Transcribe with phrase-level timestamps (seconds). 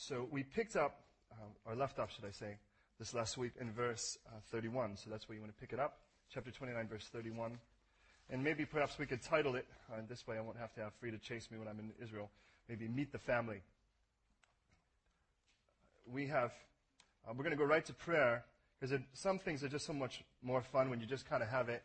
[0.00, 1.00] So we picked up,
[1.32, 2.56] um, or left off, should I say,
[3.00, 4.96] this last week in verse uh, 31.
[4.96, 5.98] So that's where you want to pick it up.
[6.32, 7.58] Chapter 29, verse 31.
[8.30, 10.92] And maybe perhaps we could title it, uh, this way I won't have to have
[11.00, 12.30] free to chase me when I'm in Israel.
[12.68, 13.60] Maybe Meet the Family.
[16.06, 16.52] We have,
[17.28, 18.44] uh, we're going to go right to prayer
[18.78, 21.68] because some things are just so much more fun when you just kind of have
[21.68, 21.82] it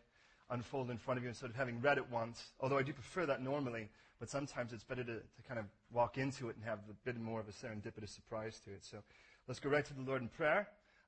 [0.49, 2.51] unfold in front of you instead of having read it once.
[2.59, 3.89] Although I do prefer that normally,
[4.19, 7.19] but sometimes it's better to, to kind of walk into it and have a bit
[7.19, 8.83] more of a serendipitous surprise to it.
[8.83, 8.97] So
[9.47, 10.67] let's go right to the Lord in prayer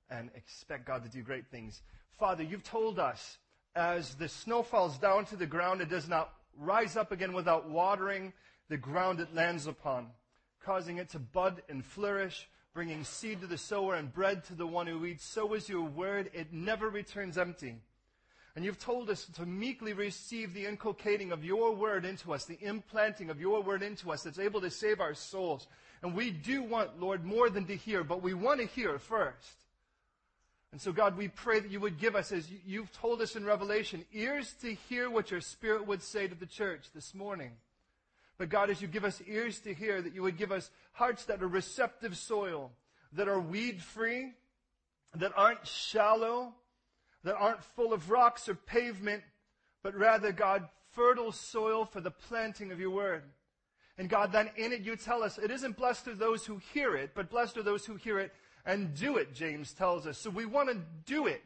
[0.10, 1.82] and expect God to do great things.
[2.20, 3.38] Father, you've told us
[3.76, 7.70] as the snow falls down to the ground, it does not rise up again without
[7.70, 8.34] watering
[8.70, 10.08] the ground it lands upon,
[10.64, 14.68] causing it to bud and flourish, bringing seed to the sower and bread to the
[14.68, 15.24] one who eats.
[15.26, 16.30] So is your word.
[16.34, 17.76] It never returns empty.
[18.56, 22.58] And you've told us to meekly receive the inculcating of your word into us, the
[22.62, 25.68] implanting of your word into us that's able to save our souls.
[26.02, 29.66] And we do want, Lord, more than to hear, but we want to hear first.
[30.72, 33.46] And so, God, we pray that you would give us, as you've told us in
[33.46, 37.52] Revelation, ears to hear what your Spirit would say to the church this morning.
[38.38, 41.26] But God, as you give us ears to hear, that you would give us hearts
[41.26, 42.72] that are receptive soil,
[43.14, 44.34] that are weed free,
[45.16, 46.54] that aren't shallow,
[47.26, 49.24] that aren't full of rocks or pavement,
[49.84, 53.24] but rather, God, fertile soil for the planting of your word.
[53.98, 56.96] And God, then in it you tell us it isn't blessed are those who hear
[56.96, 58.32] it, but blessed are those who hear it
[58.66, 60.18] and do it, James tells us.
[60.20, 61.42] So we want to do it,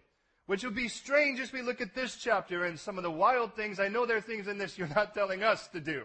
[0.48, 3.56] which would be strange as we look at this chapter and some of the wild
[3.56, 3.80] things.
[3.80, 6.04] I know there are things in this you're not telling us to do.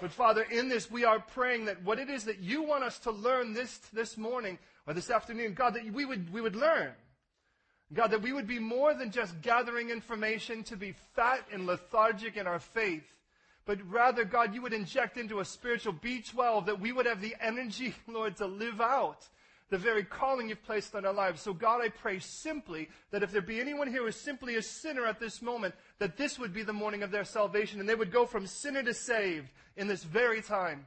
[0.00, 2.98] But Father, in this we are praying that what it is that you want us
[3.00, 6.92] to learn this, this morning or this afternoon, God, that we would, we would learn.
[7.92, 12.36] God, that we would be more than just gathering information to be fat and lethargic
[12.36, 13.04] in our faith,
[13.64, 17.36] but rather, God, you would inject into a spiritual B12 that we would have the
[17.40, 19.28] energy, Lord, to live out
[19.68, 21.42] the very calling you've placed on our lives.
[21.42, 24.62] So God, I pray simply that if there be anyone here who is simply a
[24.62, 27.94] sinner at this moment, that this would be the morning of their salvation and they
[27.94, 30.86] would go from sinner to saved in this very time.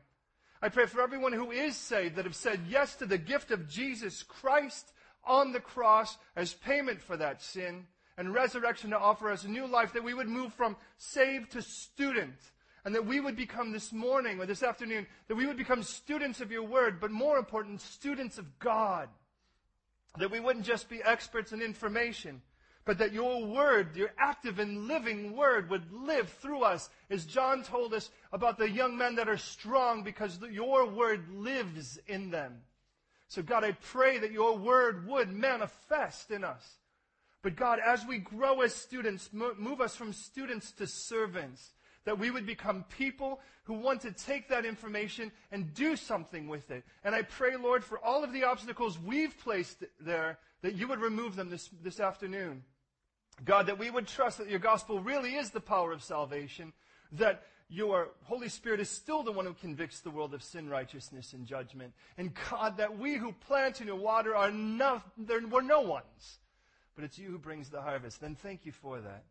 [0.61, 3.69] I pray for everyone who is saved that have said yes to the gift of
[3.69, 4.93] Jesus Christ
[5.29, 7.85] on the cross as payment for that sin
[8.17, 11.61] and resurrection to offer us a new life, that we would move from saved to
[11.61, 12.35] student.
[12.83, 16.41] And that we would become this morning or this afternoon, that we would become students
[16.41, 19.07] of your word, but more important, students of God.
[20.17, 22.41] That we wouldn't just be experts in information,
[22.85, 26.89] but that your word, your active and living word would live through us.
[27.09, 31.99] As John told us about the young men that are strong because your word lives
[32.07, 32.61] in them.
[33.29, 36.67] So God, I pray that your word would manifest in us.
[37.41, 41.71] But God, as we grow as students, move us from students to servants.
[42.05, 46.71] That we would become people who want to take that information and do something with
[46.71, 46.83] it.
[47.03, 50.99] And I pray, Lord, for all of the obstacles we've placed there, that you would
[50.99, 52.63] remove them this, this afternoon.
[53.45, 56.73] God, that we would trust that your gospel really is the power of salvation,
[57.11, 61.33] that your Holy Spirit is still the one who convicts the world of sin, righteousness,
[61.33, 61.93] and judgment.
[62.17, 66.39] And God, that we who plant and who water are no, there were no ones,
[66.95, 68.21] but it's you who brings the harvest.
[68.21, 69.23] Then thank you for that.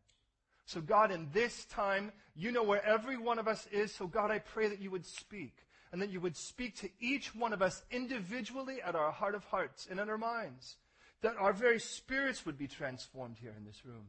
[0.66, 3.92] So God, in this time, you know where every one of us is.
[3.92, 5.56] So God, I pray that you would speak
[5.90, 9.44] and that you would speak to each one of us individually at our heart of
[9.44, 10.76] hearts and in our minds.
[11.22, 14.08] That our very spirits would be transformed here in this room.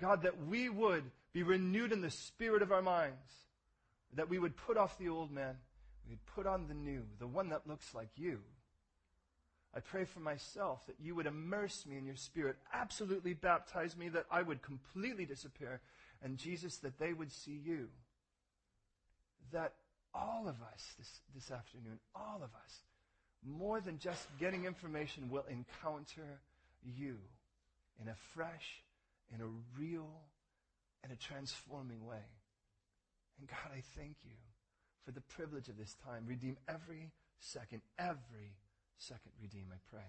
[0.00, 3.16] God, that we would be renewed in the spirit of our minds,
[4.14, 5.56] that we would put off the old man,
[6.06, 8.40] we would put on the new, the one that looks like you.
[9.74, 14.10] I pray for myself that you would immerse me in your spirit, absolutely baptize me,
[14.10, 15.80] that I would completely disappear,
[16.22, 17.88] and Jesus, that they would see you.
[19.52, 19.72] That
[20.14, 22.80] all of us this, this afternoon, all of us,
[23.44, 26.40] more than just getting information, will encounter
[26.84, 27.16] you
[28.00, 28.82] in a fresh
[29.34, 30.10] in a real
[31.02, 32.24] and a transforming way.
[33.38, 34.36] And God, I thank you
[35.04, 36.24] for the privilege of this time.
[36.26, 38.54] Redeem every second, every
[38.98, 40.02] second, redeem, I pray.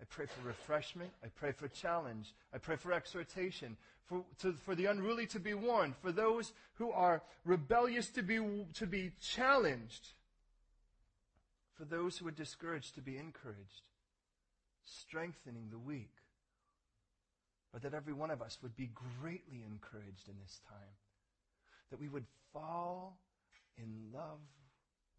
[0.00, 1.10] I pray for refreshment.
[1.24, 2.32] I pray for challenge.
[2.54, 3.76] I pray for exhortation.
[4.06, 5.94] For, to, for the unruly to be warned.
[6.00, 8.38] For those who are rebellious to be,
[8.74, 10.08] to be challenged.
[11.74, 13.82] For those who are discouraged to be encouraged.
[14.84, 16.12] Strengthening the weak
[17.72, 20.96] but that every one of us would be greatly encouraged in this time.
[21.90, 23.18] That we would fall
[23.76, 24.40] in love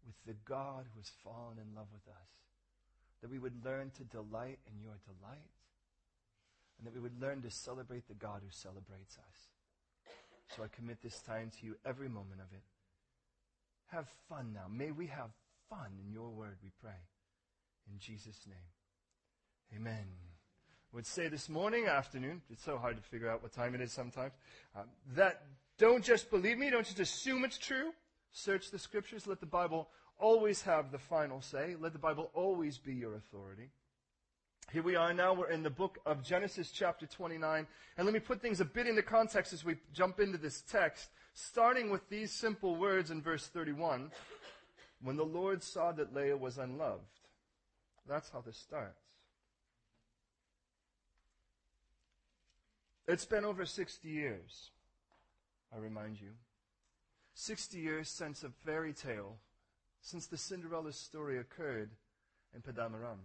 [0.06, 2.28] with the God who has fallen in love with us.
[3.22, 5.50] That we would learn to delight in your delight.
[6.78, 10.56] And that we would learn to celebrate the God who celebrates us.
[10.56, 12.62] So I commit this time to you, every moment of it.
[13.88, 14.66] Have fun now.
[14.70, 15.30] May we have
[15.68, 16.98] fun in your word, we pray.
[17.90, 18.56] In Jesus' name.
[19.76, 20.29] Amen.
[20.92, 23.92] Would say this morning, afternoon, it's so hard to figure out what time it is
[23.92, 24.32] sometimes,
[24.74, 25.44] um, that
[25.78, 27.92] don't just believe me, don't just assume it's true.
[28.32, 29.26] Search the scriptures.
[29.26, 29.88] Let the Bible
[30.18, 31.76] always have the final say.
[31.78, 33.70] Let the Bible always be your authority.
[34.72, 35.32] Here we are now.
[35.32, 37.66] We're in the book of Genesis, chapter 29.
[37.96, 41.10] And let me put things a bit into context as we jump into this text,
[41.34, 44.10] starting with these simple words in verse 31.
[45.02, 47.04] When the Lord saw that Leah was unloved.
[48.08, 49.09] That's how this starts.
[53.10, 54.70] It's been over 60 years,
[55.74, 56.28] I remind you.
[57.34, 59.36] 60 years since a fairy tale,
[60.00, 61.90] since the Cinderella story occurred
[62.54, 63.18] in Padan Aram.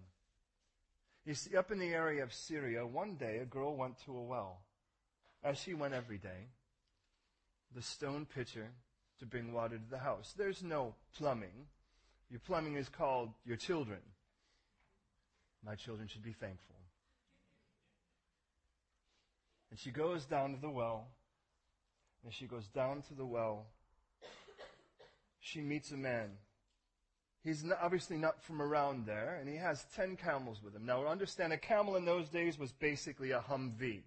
[1.23, 4.23] You see, up in the area of Syria, one day a girl went to a
[4.23, 4.61] well,
[5.43, 6.49] as she went every day,
[7.75, 8.71] the stone pitcher
[9.19, 10.33] to bring water to the house.
[10.35, 11.67] There's no plumbing.
[12.31, 13.99] Your plumbing is called your children.
[15.63, 16.75] My children should be thankful.
[19.75, 21.07] And she goes down to the well.
[22.24, 23.66] And she goes down to the well.
[25.42, 26.30] She meets a man
[27.45, 30.83] He's obviously not from around there, and he has 10 camels with him.
[30.83, 34.01] Now, understand, a camel in those days was basically a Humvee.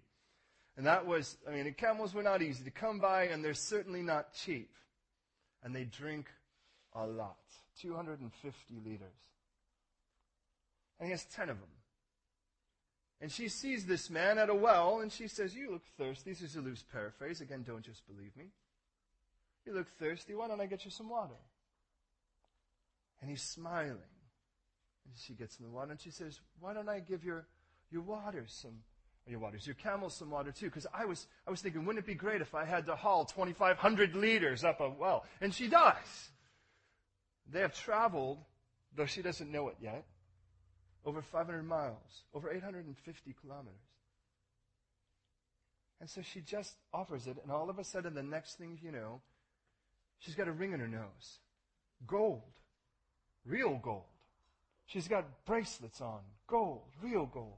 [0.75, 4.01] And that was, I mean, camels were not easy to come by, and they're certainly
[4.01, 4.75] not cheap.
[5.63, 6.27] And they drink
[6.93, 7.37] a lot
[7.81, 9.07] 250 liters.
[10.99, 11.69] And he has 10 of them.
[13.21, 16.31] And she sees this man at a well, and she says, You look thirsty.
[16.31, 17.41] This is a loose paraphrase.
[17.41, 18.45] Again, don't just believe me.
[19.65, 20.35] You look thirsty.
[20.35, 21.35] Why don't I get you some water?
[23.21, 23.97] And he's smiling.
[23.97, 27.45] And she gets in the water and she says, Why don't I give your,
[27.91, 28.75] your waters some,
[29.27, 30.67] your waters, your camel some water too?
[30.67, 33.25] Because I was, I was thinking, wouldn't it be great if I had to haul
[33.25, 35.25] 2,500 liters up a well?
[35.41, 36.29] And she does.
[37.51, 38.37] They have traveled,
[38.95, 40.05] though she doesn't know it yet,
[41.05, 43.73] over 500 miles, over 850 kilometers.
[46.01, 48.91] And so she just offers it, and all of a sudden, the next thing you
[48.91, 49.21] know,
[50.19, 51.39] she's got a ring in her nose.
[52.07, 52.43] Gold
[53.45, 54.03] real gold.
[54.85, 57.57] She's got bracelets on, gold, real gold.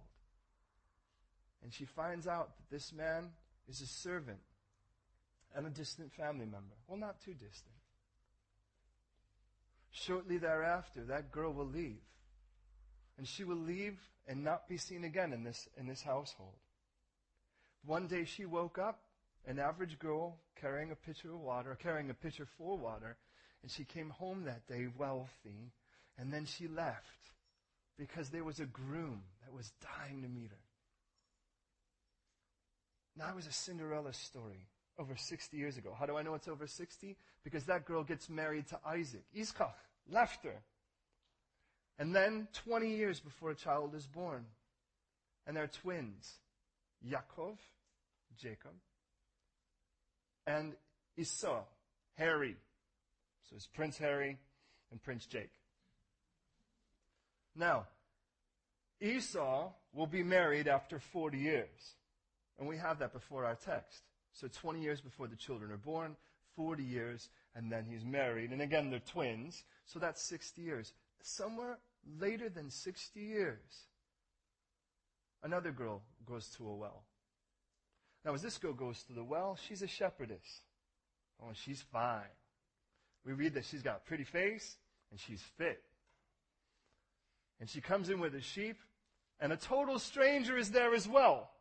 [1.63, 3.29] And she finds out that this man
[3.69, 4.39] is a servant
[5.55, 6.75] and a distant family member.
[6.87, 7.75] Well, not too distant.
[9.91, 12.01] Shortly thereafter, that girl will leave.
[13.21, 16.55] And she will leave and not be seen again in this, in this household.
[17.85, 18.99] One day she woke up,
[19.45, 23.17] an average girl carrying a pitcher of water, carrying a pitcher full of water,
[23.61, 25.71] and she came home that day wealthy,
[26.17, 27.29] and then she left
[27.95, 30.57] because there was a groom that was dying to meet her.
[33.15, 34.65] Now, it was a Cinderella story
[34.97, 35.95] over 60 years ago.
[35.95, 37.15] How do I know it's over 60?
[37.43, 39.25] Because that girl gets married to Isaac.
[39.37, 39.75] Yitzchak
[40.09, 40.63] left her.
[42.01, 44.43] And then, 20 years before a child is born,
[45.45, 46.39] and they're twins
[47.07, 47.57] Yaakov,
[48.35, 48.71] Jacob,
[50.47, 50.73] and
[51.15, 51.61] Esau,
[52.17, 52.55] Harry,
[53.47, 54.39] so it's Prince Harry
[54.89, 55.51] and Prince Jake.
[57.55, 57.85] Now,
[58.99, 61.67] Esau will be married after 40 years.
[62.57, 64.01] And we have that before our text.
[64.33, 66.15] So 20 years before the children are born,
[66.55, 68.49] 40 years, and then he's married.
[68.49, 69.65] And again, they're twins.
[69.85, 70.93] So that's 60 years.
[71.21, 71.77] Somewhere
[72.19, 73.87] later than 60 years,
[75.43, 77.03] another girl goes to a well.
[78.23, 80.61] Now, as this girl goes to the well, she's a shepherdess.
[81.41, 82.29] Oh, she's fine
[83.25, 84.77] we read that she's got a pretty face
[85.11, 85.81] and she's fit.
[87.59, 88.77] And she comes in with a sheep,
[89.39, 91.51] and a total stranger is there as well.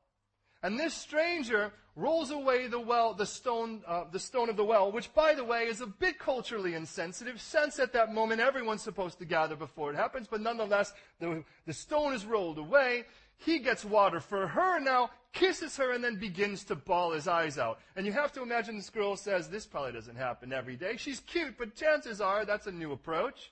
[0.62, 4.92] And this stranger rolls away the well, the stone, uh, the stone of the well,
[4.92, 7.40] which, by the way, is a bit culturally insensitive.
[7.40, 11.72] Since at that moment everyone's supposed to gather before it happens, but nonetheless, the, the
[11.72, 13.04] stone is rolled away.
[13.38, 17.58] He gets water for her now, kisses her, and then begins to bawl his eyes
[17.58, 17.80] out.
[17.96, 20.96] And you have to imagine this girl says, This probably doesn't happen every day.
[20.98, 23.50] She's cute, but chances are that's a new approach.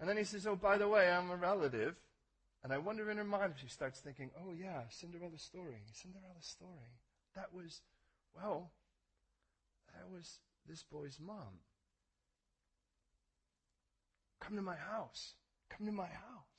[0.00, 1.94] And then he says, Oh, by the way, I'm a relative.
[2.64, 5.82] And I wonder in her mind if she starts thinking, Oh, yeah, Cinderella's story.
[5.92, 6.94] Cinderella's story.
[7.34, 7.80] That was,
[8.36, 8.70] well,
[9.94, 10.38] that was
[10.68, 11.58] this boy's mom.
[14.40, 15.34] Come to my house.
[15.70, 16.52] Come to my house.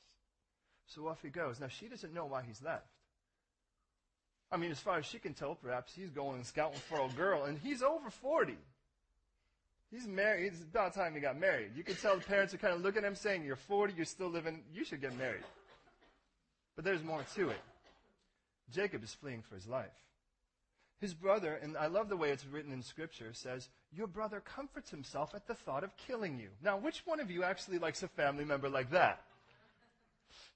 [0.88, 1.60] So off he goes.
[1.60, 2.88] Now, she doesn't know why he's left.
[4.52, 7.10] I mean, as far as she can tell, perhaps he's going and scouting for a
[7.10, 8.56] girl, and he's over 40.
[9.90, 10.54] He's married.
[10.54, 11.72] It's about time he got married.
[11.76, 14.06] You can tell the parents are kind of looking at him saying, You're 40, you're
[14.06, 15.44] still living, you should get married.
[16.76, 17.62] But there's more to it.
[18.72, 19.92] Jacob is fleeing for his life.
[21.00, 24.90] His brother, and I love the way it's written in Scripture, says, Your brother comforts
[24.90, 26.50] himself at the thought of killing you.
[26.64, 29.24] Now, which one of you actually likes a family member like that?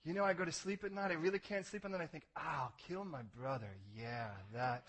[0.06, 2.06] You know, I go to sleep at night, I really can't sleep, and then I
[2.06, 3.70] think, ah, I'll kill my brother.
[4.00, 4.86] Yeah, that.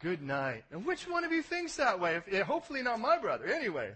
[0.00, 0.64] Good night.
[0.72, 2.16] And which one of you thinks that way?
[2.16, 3.46] If, yeah, hopefully not my brother.
[3.46, 3.92] Anyway.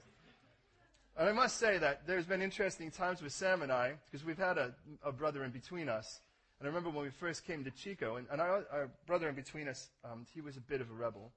[1.19, 4.39] And I must say that there's been interesting times with Sam and I, because we've
[4.39, 4.73] had a,
[5.03, 6.21] a, brother in between us.
[6.59, 9.35] And I remember when we first came to Chico, and, and our, our, brother in
[9.35, 11.33] between us, um, he was a bit of a rebel.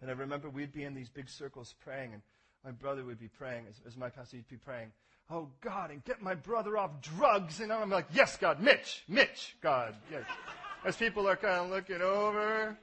[0.00, 2.22] And I remember we'd be in these big circles praying, and
[2.64, 4.92] my brother would be praying, as, as my pastor, he'd be praying,
[5.30, 7.60] Oh God, and get my brother off drugs.
[7.60, 9.94] And I'm like, Yes, God, Mitch, Mitch, God.
[10.10, 10.24] Yes.
[10.84, 12.76] As people are kind of looking over,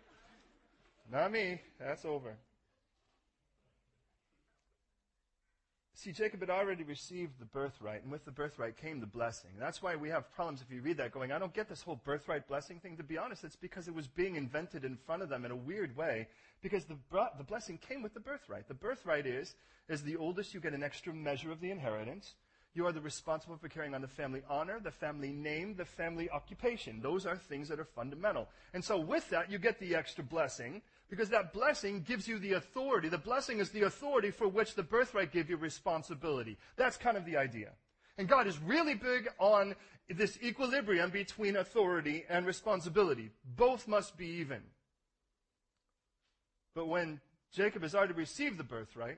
[1.12, 2.36] not me, that's over.
[6.04, 9.52] See, Jacob had already received the birthright, and with the birthright came the blessing.
[9.60, 12.02] That's why we have problems if you read that going, I don't get this whole
[12.04, 12.98] birthright blessing thing.
[12.98, 15.56] To be honest, it's because it was being invented in front of them in a
[15.56, 16.28] weird way,
[16.64, 16.98] because the,
[17.38, 18.68] the blessing came with the birthright.
[18.68, 19.54] The birthright is,
[19.90, 22.34] as the oldest, you get an extra measure of the inheritance.
[22.74, 26.30] You are the responsible for carrying on the family honor, the family name, the family
[26.30, 27.02] occupation.
[27.02, 28.48] Those are things that are fundamental.
[28.74, 30.82] And so with that, you get the extra blessing.
[31.10, 33.10] Because that blessing gives you the authority.
[33.10, 36.58] The blessing is the authority for which the birthright gave you responsibility.
[36.78, 37.72] That's kind of the idea.
[38.18, 39.76] And God is really big on
[40.10, 43.32] this equilibrium between authority and responsibility.
[43.58, 44.62] Both must be even.
[46.74, 47.20] But when
[47.52, 49.18] Jacob has already received the birthright,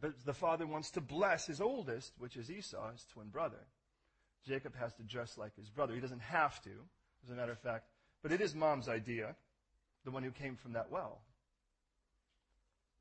[0.00, 3.66] but the father wants to bless his oldest, which is Esau, his twin brother.
[4.46, 5.94] Jacob has to dress like his brother.
[5.94, 6.70] He doesn't have to,
[7.24, 7.86] as a matter of fact,
[8.22, 9.34] but it is mom's idea
[10.04, 11.20] the one who came from that well.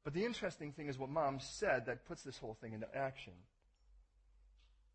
[0.03, 3.33] But the interesting thing is what mom said that puts this whole thing into action.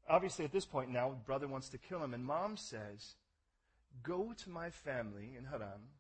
[0.09, 3.17] Obviously, at this point now, brother wants to kill him, and mom says,
[4.02, 5.90] Go to my family in Haran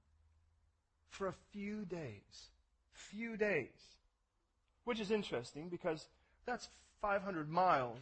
[1.08, 2.50] for a few days.
[2.92, 3.97] Few days.
[4.88, 6.08] Which is interesting because
[6.46, 6.70] that's
[7.02, 7.98] 500 miles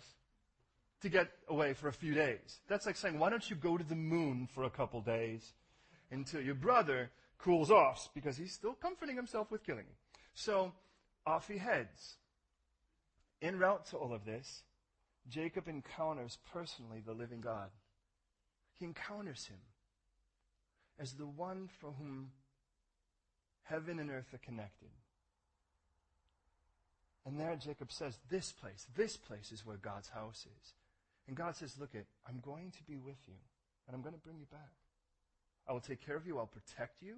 [1.01, 2.61] to get away for a few days.
[2.69, 5.53] That's like saying, Why don't you go to the moon for a couple days
[6.13, 9.97] until your brother cools off because he's still comforting himself with killing me.
[10.35, 10.73] So
[11.27, 12.19] off he heads.
[13.43, 14.63] En route to all of this,
[15.29, 17.71] Jacob encounters personally the living God.
[18.79, 19.59] He encounters him
[21.01, 22.31] as the one for whom
[23.65, 24.91] heaven and earth are connected.
[27.27, 30.73] And there Jacob says, This place, this place is where God's house is.
[31.27, 33.35] And God says, Look, it, I'm going to be with you,
[33.87, 34.73] and I'm going to bring you back.
[35.69, 36.39] I will take care of you.
[36.39, 37.17] I'll protect you.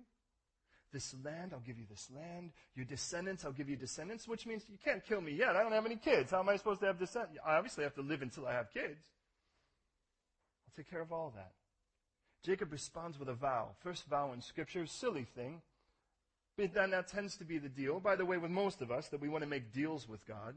[0.91, 2.53] This land, I'll give you this land.
[2.75, 5.55] Your descendants, I'll give you descendants, which means you can't kill me yet.
[5.55, 6.31] I don't have any kids.
[6.31, 7.39] How am I supposed to have descendants?
[7.47, 9.05] I obviously have to live until I have kids.
[10.65, 11.53] I'll take care of all that.
[12.43, 13.73] Jacob responds with a vow.
[13.83, 15.61] First vow in Scripture, silly thing.
[16.67, 19.21] Then that tends to be the deal, by the way, with most of us, that
[19.21, 20.55] we want to make deals with God,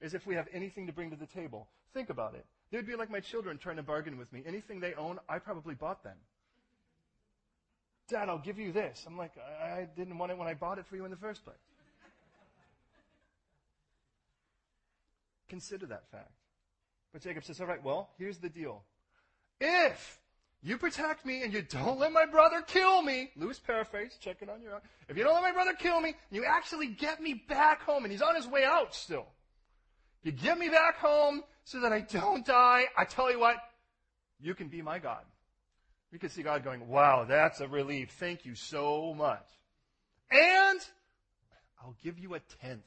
[0.00, 1.68] is if we have anything to bring to the table.
[1.92, 2.46] Think about it.
[2.70, 4.42] They would be like my children trying to bargain with me.
[4.46, 6.16] Anything they own, I probably bought them.
[8.08, 9.04] Dad, I'll give you this.
[9.06, 11.44] I'm like, I didn't want it when I bought it for you in the first
[11.44, 11.56] place.
[15.50, 16.32] Consider that fact.
[17.12, 18.82] But Jacob says, All right, well, here's the deal.
[19.60, 20.18] If
[20.62, 24.48] you protect me and you don't let my brother kill me, loose paraphrase, check it
[24.48, 24.80] on your own.
[25.08, 28.12] If you don't let my brother kill me, you actually get me back home, and
[28.12, 29.26] he's on his way out still,
[30.22, 33.56] you get me back home so that I don't die, I tell you what,
[34.40, 35.24] you can be my God.
[36.12, 38.10] You can see God going, wow, that's a relief.
[38.20, 39.46] Thank you so much.
[40.30, 40.80] And
[41.80, 42.82] I'll give you a tenth.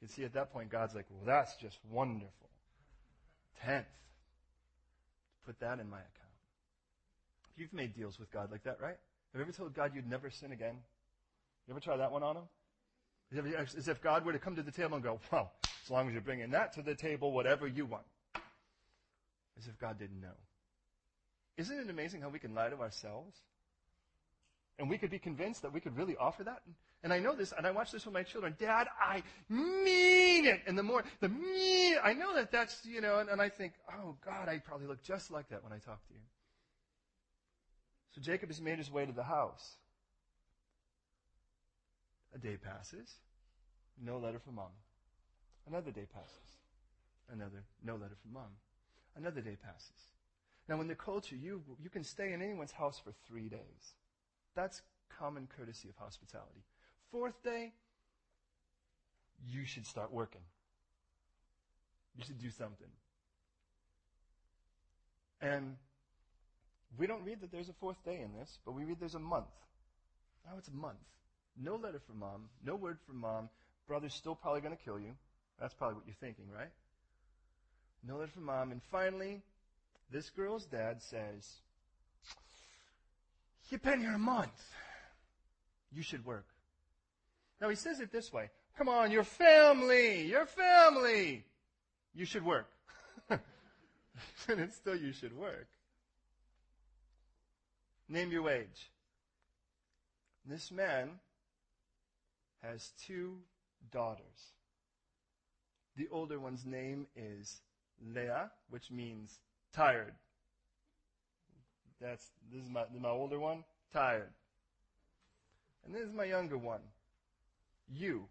[0.00, 2.30] You can see at that point, God's like, well, that's just wonderful.
[3.62, 3.86] Tenth.
[5.46, 6.10] Put that in my account.
[7.56, 8.96] You've made deals with God like that, right?
[9.32, 10.76] Have you ever told God you'd never sin again?
[11.66, 12.42] You ever try that one on him?
[13.76, 15.52] As if God were to come to the table and go, well,
[15.84, 18.04] as long as you're bringing that to the table, whatever you want.
[19.58, 20.36] As if God didn't know.
[21.56, 23.36] Isn't it amazing how we can lie to ourselves?
[24.78, 26.62] And we could be convinced that we could really offer that.
[27.04, 28.56] And I know this, and I watch this with my children.
[28.58, 30.62] Dad, I mean it.
[30.66, 33.74] And the more, the me, I know that that's, you know, and, and I think,
[33.92, 36.20] oh God, I probably look just like that when I talk to you.
[38.14, 39.76] So Jacob has made his way to the house.
[42.34, 43.12] A day passes.
[44.02, 44.72] No letter from mom.
[45.68, 46.56] Another day passes.
[47.30, 48.50] Another, no letter from mom.
[49.14, 50.08] Another day passes.
[50.70, 53.92] Now, in the culture, you, you can stay in anyone's house for three days.
[54.56, 54.80] That's
[55.18, 56.64] common courtesy of hospitality.
[57.14, 57.72] Fourth day,
[59.46, 60.40] you should start working.
[62.16, 62.88] You should do something.
[65.40, 65.76] And
[66.98, 69.20] we don't read that there's a fourth day in this, but we read there's a
[69.20, 69.46] month.
[70.44, 70.98] Now it's a month.
[71.56, 73.48] No letter from mom, no word from mom.
[73.86, 75.12] Brother's still probably going to kill you.
[75.60, 76.72] That's probably what you're thinking, right?
[78.04, 78.72] No letter from mom.
[78.72, 79.40] And finally,
[80.10, 81.48] This girl's dad says,
[83.70, 84.50] You've been here a month.
[85.92, 86.46] You should work.
[87.60, 91.44] Now he says it this way Come on, your family, your family.
[92.14, 92.68] You should work.
[93.28, 93.40] and
[94.60, 95.68] it's still you should work.
[98.08, 98.90] Name your wage.
[100.46, 101.10] This man
[102.62, 103.38] has two
[103.90, 104.52] daughters.
[105.96, 107.60] The older one's name is
[108.04, 109.38] Leah, which means
[109.72, 110.14] tired.
[112.00, 114.32] That's this is my my older one, tired.
[115.84, 116.80] And this is my younger one.
[117.88, 118.26] Ewe,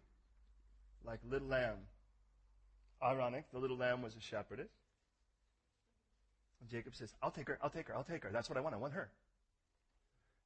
[1.04, 1.78] like little lamb.
[3.02, 4.70] Ironic, the little lamb was a shepherdess.
[6.60, 8.30] And Jacob says, I'll take her, I'll take her, I'll take her.
[8.32, 8.74] That's what I want.
[8.74, 9.10] I want her.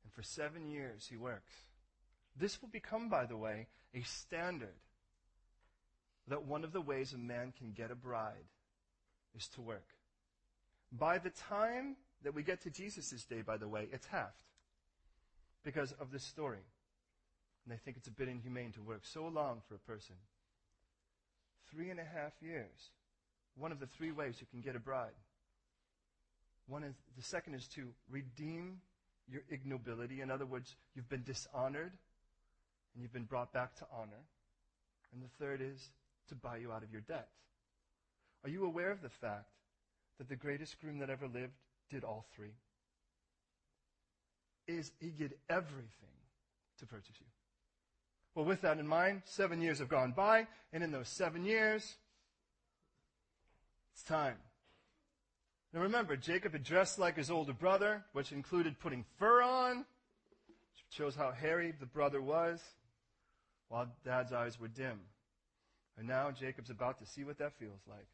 [0.04, 1.52] And for seven years he works.
[2.36, 4.74] This will become, by the way, a standard
[6.28, 8.48] that one of the ways a man can get a bride
[9.36, 9.86] is to work.
[10.92, 14.42] By the time that we get to Jesus' day, by the way, it's halved
[15.64, 16.64] because of this story.
[17.68, 20.14] And I think it's a bit inhumane to work so long for a person.
[21.70, 22.92] Three and a half years.
[23.58, 25.12] One of the three ways you can get a bride.
[26.66, 28.78] One is, the second is to redeem
[29.30, 30.22] your ignobility.
[30.22, 31.92] In other words, you've been dishonored
[32.94, 34.24] and you've been brought back to honor.
[35.12, 35.90] And the third is
[36.30, 37.28] to buy you out of your debt.
[38.44, 39.50] Are you aware of the fact
[40.16, 41.52] that the greatest groom that ever lived
[41.90, 42.54] did all three?
[44.66, 46.16] Is he did everything
[46.78, 47.26] to purchase you.
[48.38, 51.96] Well, with that in mind, seven years have gone by, and in those seven years,
[53.92, 54.36] it's time.
[55.74, 60.84] Now remember, Jacob had dressed like his older brother, which included putting fur on, which
[60.90, 62.62] shows how hairy the brother was,
[63.70, 65.00] while dad's eyes were dim.
[65.96, 68.06] And now Jacob's about to see what that feels like.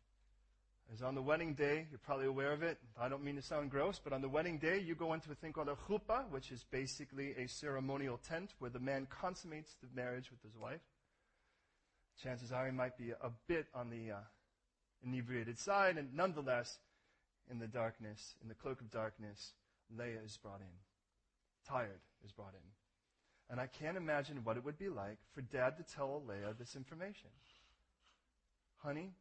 [0.93, 2.79] As on the wedding day, you're probably aware of it.
[3.01, 5.35] I don't mean to sound gross, but on the wedding day, you go into a
[5.35, 9.89] thing called a chuppah, which is basically a ceremonial tent where the man consummates the
[9.95, 10.83] marriage with his wife.
[12.23, 14.19] Chances are he might be a bit on the uh,
[15.05, 16.79] inebriated side, and nonetheless,
[17.51, 19.53] in the darkness, in the cloak of darkness,
[19.97, 20.67] Leah is brought in.
[21.69, 23.51] Tired is brought in.
[23.51, 26.77] And I can't imagine what it would be like for dad to tell Leah this
[26.77, 27.31] information.
[28.77, 29.13] Honey,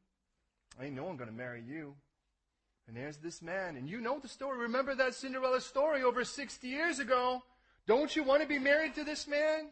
[0.81, 1.95] ain't no one going to marry you.
[2.87, 4.57] And there's this man, and you know the story.
[4.57, 7.41] Remember that Cinderella story over 60 years ago?
[7.87, 9.69] Don't you want to be married to this man?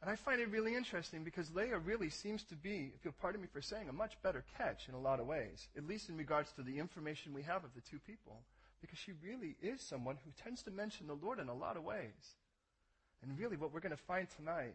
[0.00, 3.40] And I find it really interesting because Leah really seems to be, if you'll pardon
[3.40, 6.16] me for saying, a much better catch in a lot of ways, at least in
[6.16, 8.42] regards to the information we have of the two people.
[8.80, 11.82] Because she really is someone who tends to mention the Lord in a lot of
[11.82, 12.36] ways.
[13.22, 14.74] And really, what we're going to find tonight,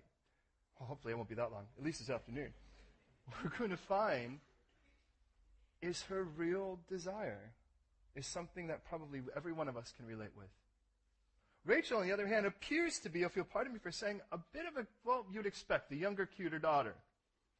[0.79, 2.51] well, hopefully it won't be that long, at least this afternoon,
[3.43, 4.39] we're going to find
[5.81, 7.51] is her real desire,
[8.15, 10.49] is something that probably every one of us can relate with.
[11.65, 14.39] Rachel, on the other hand, appears to be, if you'll pardon me for saying, a
[14.51, 16.95] bit of a, well, you'd expect, the younger, cuter daughter.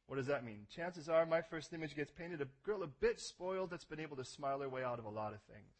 [0.06, 0.66] What does that mean?
[0.74, 4.16] Chances are my first image gets painted a girl a bit spoiled that's been able
[4.16, 5.72] to smile her way out of a lot of things.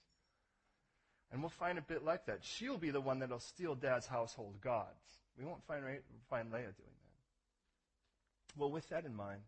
[1.33, 2.39] And we'll find a bit like that.
[2.43, 5.19] She'll be the one that'll steal dad's household gods.
[5.39, 5.83] We won't find,
[6.31, 8.59] find Leah doing that.
[8.59, 9.41] Well, with that in mind,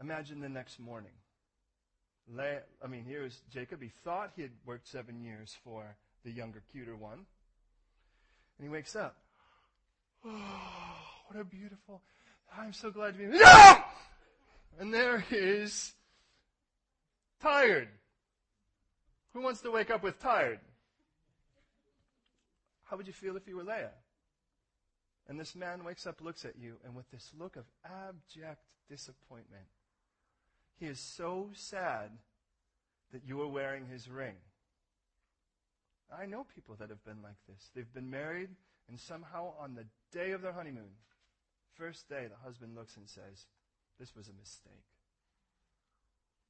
[0.00, 1.12] imagine the next morning.
[2.38, 3.82] I mean, here's Jacob.
[3.82, 7.26] He thought he had worked seven years for the younger, cuter one.
[8.58, 9.16] And he wakes up.
[10.24, 10.30] Oh,
[11.26, 12.02] what a beautiful.
[12.56, 13.38] I'm so glad to be.
[13.38, 13.76] No!
[14.78, 15.92] And there he is,
[17.40, 17.88] tired.
[19.32, 20.60] Who wants to wake up with tired?
[22.84, 23.92] How would you feel if you were Leah?
[25.28, 29.66] And this man wakes up, looks at you, and with this look of abject disappointment,
[30.80, 32.10] he is so sad
[33.12, 34.34] that you are wearing his ring.
[36.10, 37.70] I know people that have been like this.
[37.74, 38.48] They've been married,
[38.88, 40.96] and somehow on the day of their honeymoon,
[41.74, 43.46] first day, the husband looks and says,
[43.98, 44.72] This was a mistake.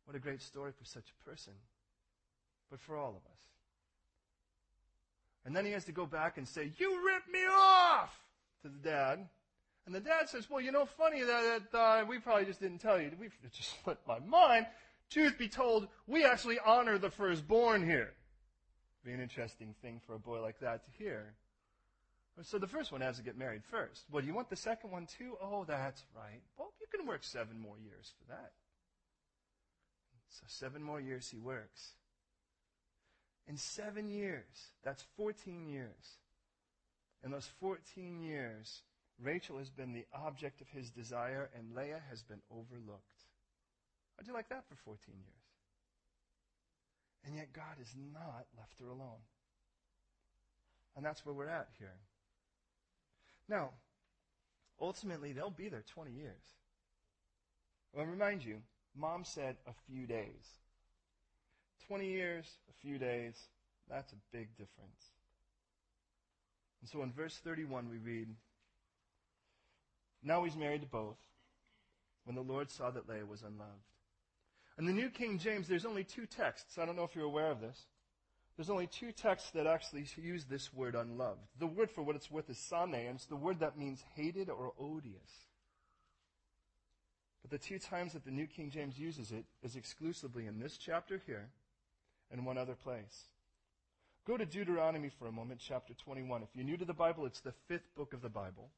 [0.06, 1.54] What a great story for such a person
[2.70, 3.42] but for all of us.
[5.44, 8.16] And then he has to go back and say, You ripped me off
[8.62, 9.28] to the dad.
[9.90, 12.78] And the dad says, Well, you know, funny that, that uh, we probably just didn't
[12.78, 13.10] tell you.
[13.18, 14.66] We, just slipped my mind.
[15.10, 18.12] Truth be told, we actually honor the firstborn here.
[19.04, 21.34] Be an interesting thing for a boy like that to hear.
[22.42, 24.04] So the first one has to get married first.
[24.12, 25.36] Well, do you want the second one too?
[25.42, 26.40] Oh, that's right.
[26.56, 28.52] Well, you can work seven more years for that.
[30.28, 31.94] So seven more years he works.
[33.48, 36.18] In seven years, that's 14 years.
[37.24, 38.82] In those 14 years,
[39.22, 43.24] Rachel has been the object of his desire and Leah has been overlooked.
[44.16, 45.40] How'd you like that for 14 years?
[47.24, 49.20] And yet God has not left her alone.
[50.96, 51.96] And that's where we're at here.
[53.48, 53.70] Now,
[54.80, 56.42] ultimately, they'll be there 20 years.
[57.92, 58.58] Well, I remind you,
[58.96, 60.46] mom said a few days.
[61.88, 63.34] 20 years, a few days,
[63.88, 65.12] that's a big difference.
[66.80, 68.28] And so in verse 31, we read
[70.22, 71.18] Now he's married to both
[72.24, 73.70] when the Lord saw that Leah was unloved.
[74.78, 76.78] In the New King James, there's only two texts.
[76.78, 77.86] I don't know if you're aware of this.
[78.56, 81.40] There's only two texts that actually use this word unloved.
[81.58, 84.50] The word for what it's worth is sane, and it's the word that means hated
[84.50, 85.46] or odious.
[87.42, 90.76] But the two times that the New King James uses it is exclusively in this
[90.76, 91.48] chapter here
[92.30, 93.24] and one other place.
[94.26, 96.42] Go to Deuteronomy for a moment, chapter 21.
[96.42, 98.70] If you're new to the Bible, it's the fifth book of the Bible.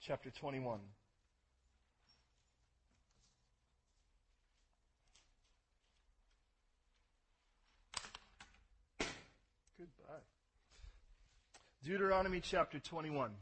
[0.00, 0.78] Chapter 21.
[9.76, 10.14] Goodbye.
[11.84, 13.32] Deuteronomy chapter 21.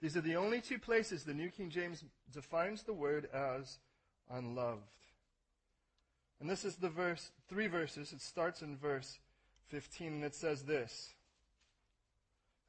[0.00, 3.78] These are the only two places the New King James defines the word as
[4.30, 4.82] unloved.
[6.38, 8.12] And this is the verse, three verses.
[8.12, 9.18] It starts in verse
[9.68, 11.14] 15 and it says this.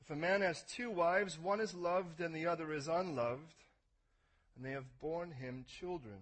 [0.08, 3.54] If a man has two wives, one is loved and the other is unloved,
[4.56, 6.20] and they have borne him children,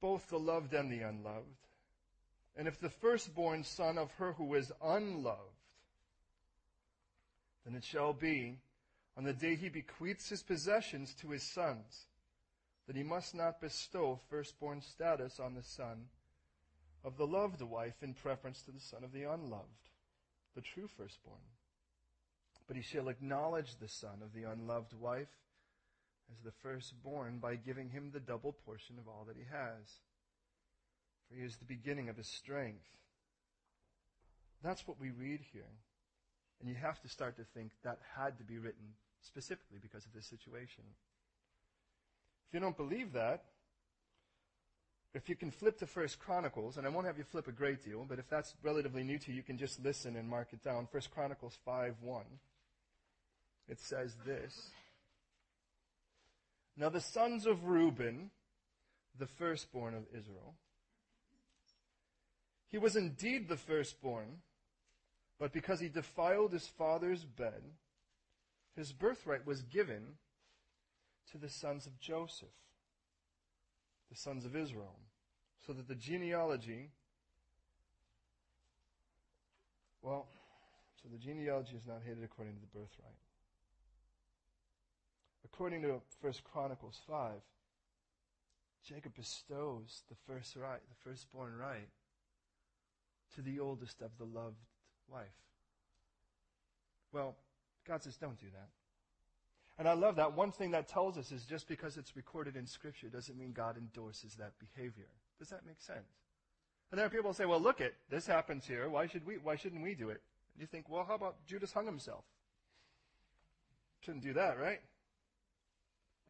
[0.00, 1.56] both the loved and the unloved.
[2.56, 5.40] And if the firstborn son of her who is unloved,
[7.64, 8.60] then it shall be
[9.16, 12.06] on the day he bequeaths his possessions to his sons
[12.86, 16.04] that he must not bestow firstborn status on the son
[17.02, 19.89] of the loved wife in preference to the son of the unloved,
[20.54, 21.38] the true firstborn.
[22.66, 25.28] But he shall acknowledge the son of the unloved wife
[26.30, 29.98] as the firstborn by giving him the double portion of all that he has.
[31.28, 32.86] For he is the beginning of his strength.
[34.62, 35.72] That's what we read here.
[36.60, 40.12] And you have to start to think that had to be written specifically because of
[40.12, 40.84] this situation.
[42.48, 43.44] If you don't believe that,
[45.14, 47.84] if you can flip to First Chronicles, and I won't have you flip a great
[47.84, 50.62] deal, but if that's relatively new to you, you can just listen and mark it
[50.62, 50.86] down.
[50.90, 52.24] First Chronicles 5 1.
[53.68, 54.70] It says this.
[56.76, 58.30] Now the sons of Reuben,
[59.18, 60.54] the firstborn of Israel,
[62.68, 64.38] he was indeed the firstborn,
[65.38, 67.62] but because he defiled his father's bed,
[68.76, 70.14] his birthright was given
[71.32, 72.48] to the sons of Joseph,
[74.10, 74.96] the sons of Israel,
[75.66, 76.90] so that the genealogy,
[80.02, 80.26] well,
[81.00, 83.14] so the genealogy is not hated according to the birthright.
[85.44, 87.32] According to 1 Chronicles 5,
[88.84, 91.88] Jacob bestows the first right, the firstborn right,
[93.34, 94.56] to the oldest of the loved
[95.08, 95.26] wife.
[97.12, 97.36] Well,
[97.86, 98.68] God says, don't do that.
[99.80, 100.36] And I love that.
[100.36, 103.78] One thing that tells us is just because it's recorded in Scripture doesn't mean God
[103.78, 105.08] endorses that behavior.
[105.38, 106.04] Does that make sense?
[106.90, 108.90] And there are people who say, well, look it, this happens here.
[108.90, 110.20] Why should we, why shouldn't we do it?
[110.52, 112.24] And you think, well, how about Judas hung himself?
[114.00, 114.80] Shouldn't do that, right?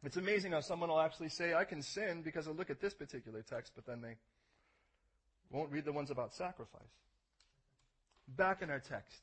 [0.05, 2.93] It's amazing how someone will actually say, I can sin because I look at this
[2.93, 4.15] particular text, but then they
[5.49, 6.81] won't read the ones about sacrifice.
[8.29, 9.19] Back in our text.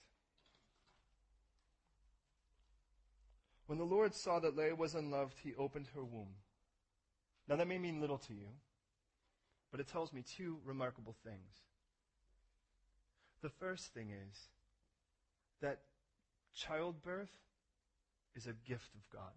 [3.69, 6.35] When the Lord saw that Leah was unloved, he opened her womb.
[7.47, 8.49] Now that may mean little to you,
[9.71, 11.53] but it tells me two remarkable things.
[13.43, 14.39] The first thing is
[15.61, 15.81] that
[16.55, 17.29] childbirth
[18.35, 19.35] is a gift of God.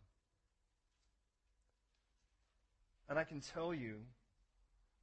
[3.10, 3.98] And I can tell you,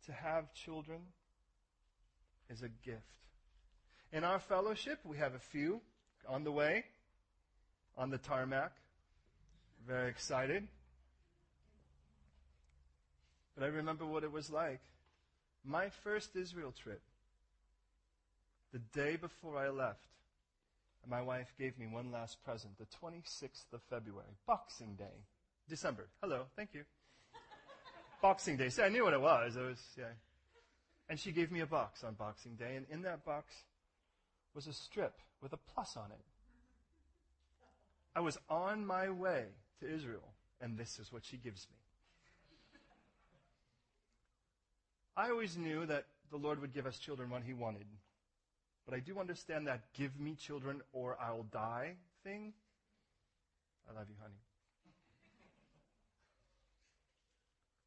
[0.06, 1.00] to have children
[2.48, 3.26] is a gift.
[4.10, 5.82] In our fellowship, we have a few
[6.26, 6.86] on the way,
[7.94, 8.72] on the tarmac.
[9.86, 10.66] Very excited.
[13.54, 14.80] But I remember what it was like.
[15.64, 17.02] My first Israel trip,
[18.72, 20.06] the day before I left,
[21.08, 25.24] my wife gave me one last present, the 26th of February, Boxing Day,
[25.68, 26.06] December.
[26.22, 26.84] Hello, thank you.
[28.22, 28.68] Boxing Day.
[28.68, 29.56] See, I knew what it was.
[29.56, 30.04] It was, yeah.
[31.08, 33.54] And she gave me a box on Boxing Day, and in that box
[34.54, 36.24] was a strip with a plus on it.
[38.14, 39.46] I was on my way
[39.80, 41.76] to Israel, and this is what she gives me.
[45.16, 47.86] I always knew that the Lord would give us children when He wanted.
[48.86, 52.52] But I do understand that give me children or I'll die thing.
[53.90, 54.40] I love you, honey.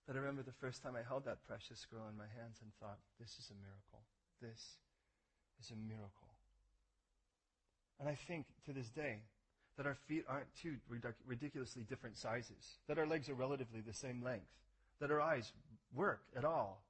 [0.06, 2.72] But I remember the first time I held that precious girl in my hands and
[2.80, 4.04] thought, this is a miracle.
[4.42, 4.76] This
[5.64, 6.28] is a miracle.
[8.00, 9.20] And I think to this day
[9.78, 10.76] that our feet aren't two
[11.28, 14.52] ridiculously different sizes, that our legs are relatively the same length,
[15.00, 15.52] that our eyes
[15.94, 16.84] work at all,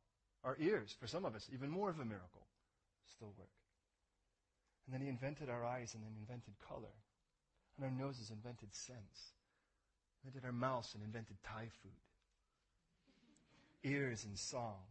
[0.43, 2.47] our ears, for some of us, even more of a miracle,
[3.15, 3.47] still work.
[4.85, 6.95] And then he invented our eyes and then invented color.
[7.77, 9.33] And our noses invented scents.
[10.23, 11.91] Invented our mouths and invented Thai food.
[13.83, 14.81] Ears and song.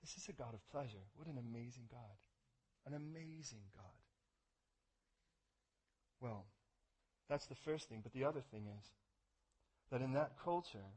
[0.00, 1.04] This is a God of pleasure.
[1.16, 2.16] What an amazing God.
[2.86, 3.84] An amazing God.
[6.20, 6.44] Well,
[7.30, 8.00] that's the first thing.
[8.02, 8.84] But the other thing is
[9.90, 10.90] that in that culture,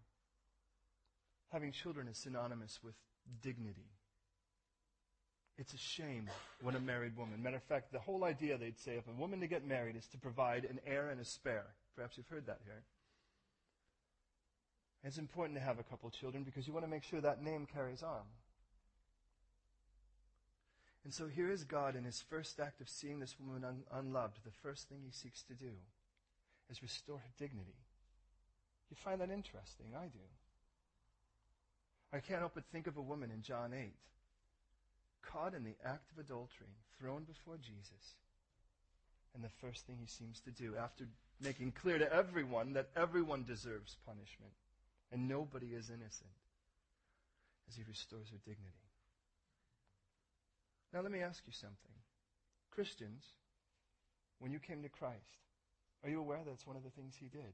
[1.51, 2.95] having children is synonymous with
[3.41, 3.91] dignity.
[5.57, 6.27] It's a shame
[6.63, 9.39] when a married woman, matter of fact, the whole idea they'd say of a woman
[9.41, 11.67] to get married is to provide an heir and a spare.
[11.95, 12.81] Perhaps you've heard that here.
[15.03, 17.67] It's important to have a couple children because you want to make sure that name
[17.71, 18.23] carries on.
[21.03, 24.39] And so here is God in his first act of seeing this woman un- unloved.
[24.43, 25.73] The first thing he seeks to do
[26.73, 27.77] is restore her dignity.
[28.89, 29.93] You find that interesting?
[29.95, 30.25] I do.
[32.11, 33.93] I can't help but think of a woman in John 8,
[35.21, 38.17] caught in the act of adultery, thrown before Jesus.
[39.35, 41.05] And the first thing he seems to do, after
[41.39, 44.53] making clear to everyone that everyone deserves punishment
[45.11, 46.33] and nobody is innocent,
[47.69, 48.89] is he restores her dignity.
[50.91, 51.95] Now, let me ask you something.
[52.71, 53.25] Christians,
[54.39, 55.43] when you came to Christ,
[56.03, 57.53] are you aware that's one of the things he did?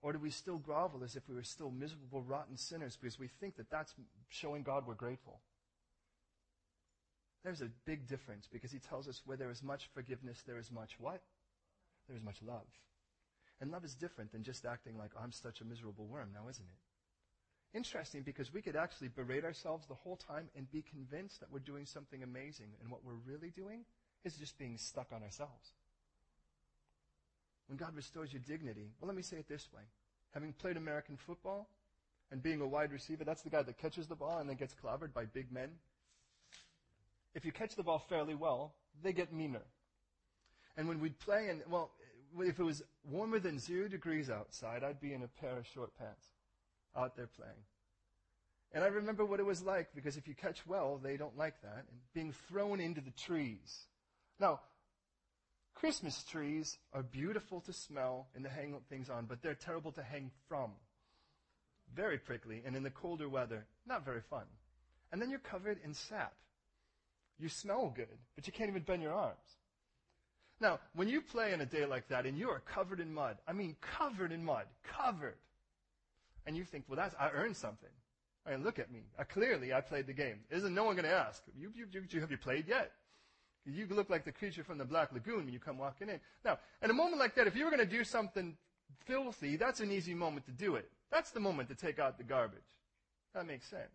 [0.00, 3.28] Or do we still grovel as if we were still miserable, rotten sinners because we
[3.40, 3.94] think that that's
[4.28, 5.40] showing God we're grateful?
[7.44, 10.70] There's a big difference because he tells us where there is much forgiveness, there is
[10.70, 11.22] much what?
[12.08, 12.66] There is much love.
[13.60, 16.64] And love is different than just acting like, I'm such a miserable worm now, isn't
[16.64, 17.76] it?
[17.76, 21.60] Interesting because we could actually berate ourselves the whole time and be convinced that we're
[21.60, 22.68] doing something amazing.
[22.80, 23.84] And what we're really doing
[24.24, 25.72] is just being stuck on ourselves.
[27.68, 29.82] When God restores your dignity, well, let me say it this way.
[30.32, 31.68] Having played American football
[32.30, 34.74] and being a wide receiver, that's the guy that catches the ball and then gets
[34.74, 35.70] clobbered by big men.
[37.34, 39.62] If you catch the ball fairly well, they get meaner.
[40.76, 41.90] And when we'd play, and well,
[42.38, 45.96] if it was warmer than zero degrees outside, I'd be in a pair of short
[45.98, 46.26] pants
[46.96, 47.52] out there playing.
[48.74, 51.60] And I remember what it was like because if you catch well, they don't like
[51.62, 51.84] that.
[51.90, 53.86] And being thrown into the trees.
[54.40, 54.60] Now,
[55.74, 60.02] Christmas trees are beautiful to smell and to hang things on, but they're terrible to
[60.02, 60.70] hang from.
[61.94, 64.44] Very prickly, and in the colder weather, not very fun.
[65.10, 66.34] And then you're covered in sap.
[67.38, 69.36] You smell good, but you can't even bend your arms.
[70.60, 73.36] Now, when you play in a day like that and you are covered in mud,
[73.48, 75.36] I mean covered in mud, covered,
[76.46, 77.90] and you think, well, that's, I earned something.
[78.46, 79.00] I mean, look at me.
[79.18, 80.40] I, clearly, I played the game.
[80.50, 82.92] Isn't no one going to ask, you, you, you, have you played yet?
[83.64, 86.18] You look like the creature from the Black Lagoon when you come walking in.
[86.44, 88.56] Now, in a moment like that, if you were going to do something
[89.06, 90.90] filthy, that's an easy moment to do it.
[91.10, 92.58] That's the moment to take out the garbage.
[93.34, 93.92] That makes sense.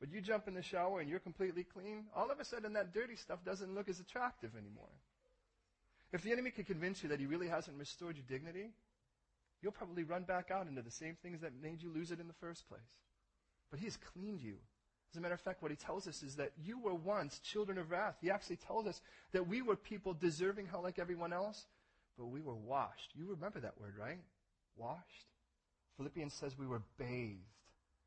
[0.00, 2.92] But you jump in the shower and you're completely clean, all of a sudden that
[2.92, 4.88] dirty stuff doesn't look as attractive anymore.
[6.12, 8.70] If the enemy can convince you that he really hasn't restored your dignity,
[9.62, 12.28] you'll probably run back out into the same things that made you lose it in
[12.28, 12.80] the first place.
[13.70, 14.56] But he has cleaned you.
[15.12, 17.78] As a matter of fact, what he tells us is that you were once children
[17.78, 18.16] of wrath.
[18.20, 19.00] He actually tells us
[19.32, 21.66] that we were people deserving hell like everyone else,
[22.16, 23.10] but we were washed.
[23.14, 24.20] You remember that word, right?
[24.76, 25.26] Washed.
[25.96, 27.40] Philippians says we were bathed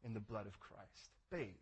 [0.05, 1.11] in the blood of Christ.
[1.29, 1.57] Bathed.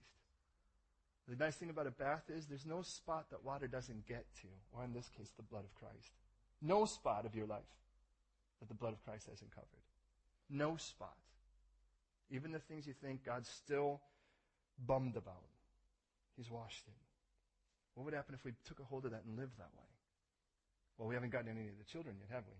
[1.27, 4.47] The nice thing about a bath is there's no spot that water doesn't get to,
[4.73, 6.11] or in this case, the blood of Christ.
[6.61, 7.61] No spot of your life
[8.59, 9.67] that the blood of Christ hasn't covered.
[10.49, 11.15] No spot.
[12.29, 14.01] Even the things you think God's still
[14.85, 15.43] bummed about,
[16.37, 16.93] He's washed it.
[17.95, 19.85] What would happen if we took a hold of that and lived that way?
[20.97, 22.55] Well, we haven't gotten any of the children yet, have we?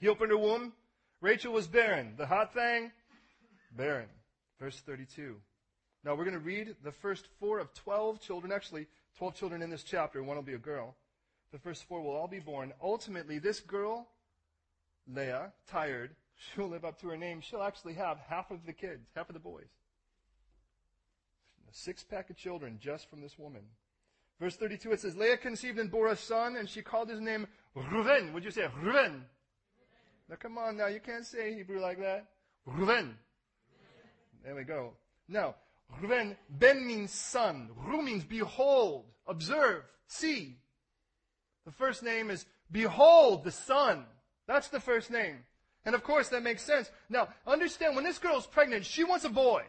[0.00, 0.72] He opened her womb.
[1.20, 2.14] Rachel was barren.
[2.16, 2.92] The hot thing,
[3.76, 4.08] barren.
[4.60, 5.36] Verse 32.
[6.04, 8.86] Now we're going to read the first four of 12 children, actually
[9.18, 10.22] 12 children in this chapter.
[10.22, 10.94] One will be a girl.
[11.52, 12.72] The first four will all be born.
[12.82, 14.08] Ultimately, this girl
[15.12, 16.14] Leah, tired,
[16.54, 17.40] she'll live up to her name.
[17.40, 19.68] She'll actually have half of the kids, half of the boys.
[21.70, 23.62] A six pack of children just from this woman.
[24.40, 27.46] Verse 32, it says, Leah conceived and bore a son, and she called his name
[27.76, 28.32] Reuven.
[28.32, 29.22] Would you say Reuven?
[30.28, 32.26] Now come on now, you can't say Hebrew like that.
[32.66, 33.14] Reuven.
[34.44, 34.92] There we go.
[35.28, 35.56] Now,
[36.00, 37.70] Reuven, Ben means son.
[37.76, 40.56] Ru means behold, observe, see.
[41.66, 44.04] The first name is behold the son.
[44.46, 45.38] That's the first name.
[45.84, 46.90] And of course, that makes sense.
[47.08, 49.62] Now, understand when this girl's pregnant, she wants a boy.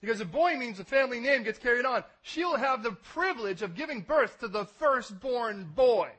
[0.00, 2.04] Because a boy means the family name gets carried on.
[2.22, 6.10] She'll have the privilege of giving birth to the firstborn boy.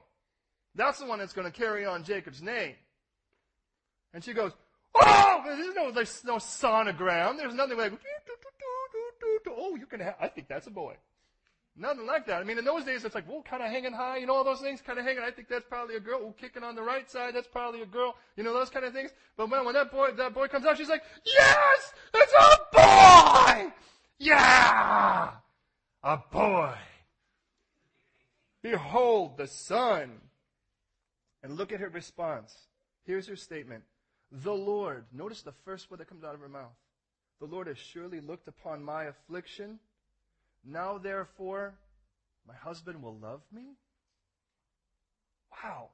[0.75, 2.75] That's the one that's going to carry on Jacob's name.
[4.13, 4.51] And she goes,
[4.95, 7.37] Oh, there's no, there's no sonogram.
[7.37, 7.93] There's nothing like,
[9.47, 10.95] oh, you can have, I think that's a boy.
[11.77, 12.41] Nothing like that.
[12.41, 14.43] I mean, in those days, it's like, well, kind of hanging high, you know, all
[14.43, 15.23] those things, kind of hanging.
[15.23, 16.19] I think that's probably a girl.
[16.21, 18.15] Oh, kicking on the right side, that's probably a girl.
[18.36, 19.12] You know, those kind of things.
[19.38, 23.73] But when that boy, that boy comes out, she's like, yes, it's a boy!
[24.19, 25.31] Yeah!
[26.03, 26.73] A boy.
[28.62, 30.12] Behold the son.
[31.41, 32.53] And look at her response.
[33.05, 33.84] Here's her statement.
[34.31, 36.75] The Lord, notice the first word that comes out of her mouth.
[37.39, 39.79] The Lord has surely looked upon my affliction.
[40.63, 41.76] Now, therefore,
[42.47, 43.76] my husband will love me?
[45.63, 45.89] Wow.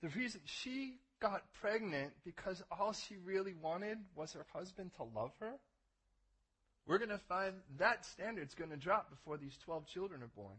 [0.00, 5.32] The reason she got pregnant because all she really wanted was her husband to love
[5.40, 5.52] her?
[6.86, 10.56] We're going to find that standard's going to drop before these 12 children are born.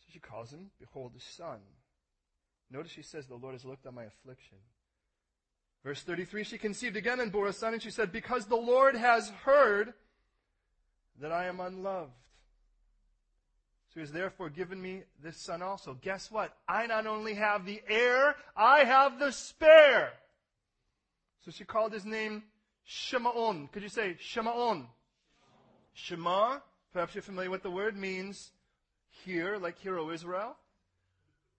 [0.00, 1.58] So she calls him, Behold, the son.
[2.70, 4.58] Notice she says, The Lord has looked on my affliction.
[5.84, 8.96] Verse 33, she conceived again and bore a son, and she said, Because the Lord
[8.96, 9.92] has heard
[11.18, 12.12] that I am unloved.
[13.88, 15.94] So he has therefore given me this son also.
[16.00, 16.56] Guess what?
[16.68, 20.12] I not only have the heir, I have the spare.
[21.44, 22.44] So she called his name
[22.88, 23.72] Shemaon.
[23.72, 24.86] Could you say Shemaon?
[25.92, 26.58] Shema,
[26.92, 28.52] perhaps you're familiar with the word, means
[29.24, 30.56] hear, like hero Israel.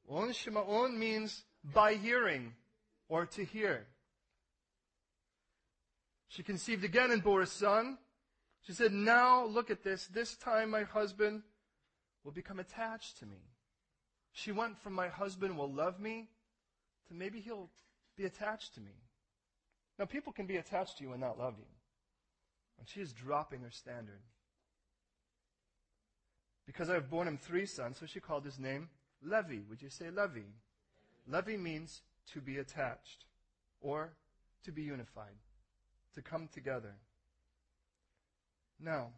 [0.08, 2.54] On Shemaon means by hearing
[3.10, 3.88] or to hear.
[6.30, 7.98] She conceived again and bore a son.
[8.62, 10.08] She said, Now look at this.
[10.08, 11.44] This time my husband
[12.24, 13.40] will become attached to me.
[14.34, 16.30] She went from my husband will love me
[17.08, 17.70] to maybe he'll
[18.16, 18.92] be attached to me.
[20.00, 21.66] Now, people can be attached to you and not love you.
[22.80, 24.22] And she is dropping her standard.
[26.66, 28.90] Because I have borne him three sons, so she called his name
[29.22, 29.60] Levi.
[29.70, 30.48] Would you say Levi?
[31.28, 32.02] Levi means
[32.34, 33.26] to be attached
[33.82, 34.14] or
[34.64, 35.38] to be unified
[36.16, 36.96] to come together.
[38.84, 39.10] Now,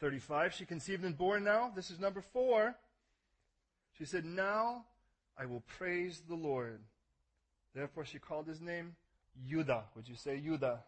[0.00, 1.72] 35, she conceived and bore now.
[1.74, 2.74] This is number four.
[3.98, 4.84] She said, Now
[5.38, 6.80] I will praise the Lord.
[7.74, 8.96] Therefore, she called his name
[9.48, 9.84] Judah.
[9.94, 10.80] Would you say Judah?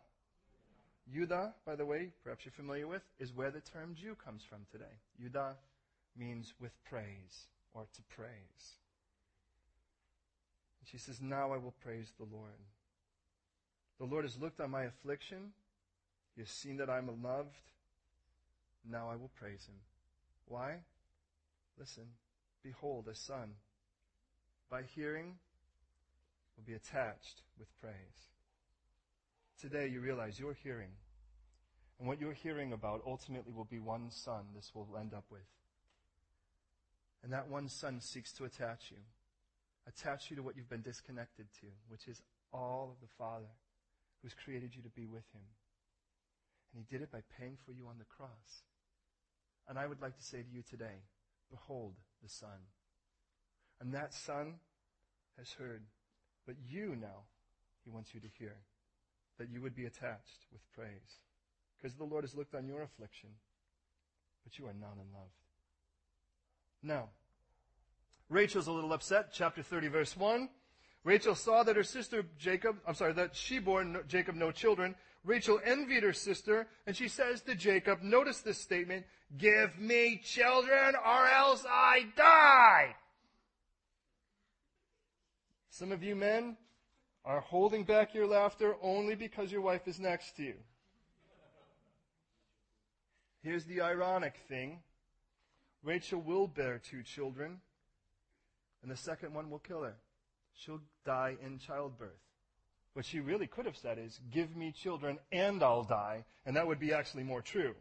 [1.12, 4.66] Judah, by the way, perhaps you're familiar with, is where the term Jew comes from
[4.70, 4.84] today.
[5.20, 5.54] Judah
[6.16, 8.76] means with praise or to praise.
[10.80, 12.50] And she says, Now I will praise the Lord.
[13.98, 15.52] The Lord has looked on my affliction.
[16.38, 17.56] Has seen that I'm loved.
[18.88, 19.74] Now I will praise him.
[20.46, 20.76] Why?
[21.78, 22.04] Listen.
[22.62, 23.52] Behold, a son,
[24.70, 25.34] by hearing,
[26.56, 27.94] will be attached with praise.
[29.60, 30.90] Today you realize you're hearing.
[31.98, 35.40] And what you're hearing about ultimately will be one son this will end up with.
[37.24, 38.98] And that one son seeks to attach you.
[39.88, 42.22] Attach you to what you've been disconnected to, which is
[42.52, 43.50] all of the Father
[44.22, 45.42] who's created you to be with him.
[46.72, 48.62] And he did it by paying for you on the cross.
[49.68, 51.04] And I would like to say to you today,
[51.50, 52.68] behold the Son.
[53.80, 54.54] And that Son
[55.36, 55.82] has heard.
[56.46, 57.24] But you now,
[57.84, 58.56] he wants you to hear.
[59.38, 61.20] That you would be attached with praise.
[61.76, 63.30] Because the Lord has looked on your affliction.
[64.44, 65.32] But you are not unloved.
[66.82, 67.08] Now,
[68.28, 69.28] Rachel's a little upset.
[69.32, 70.48] Chapter 30, verse 1.
[71.04, 74.94] Rachel saw that her sister Jacob, I'm sorry, that she bore Jacob no children.
[75.28, 79.04] Rachel envied her sister, and she says to Jacob, notice this statement,
[79.36, 82.96] give me children or else I die.
[85.68, 86.56] Some of you men
[87.26, 90.54] are holding back your laughter only because your wife is next to you.
[93.42, 94.80] Here's the ironic thing.
[95.82, 97.60] Rachel will bear two children,
[98.82, 99.96] and the second one will kill her
[100.58, 102.18] she'll die in childbirth.
[102.98, 106.24] What she really could have said is, Give me children and I'll die.
[106.44, 107.76] And that would be actually more true.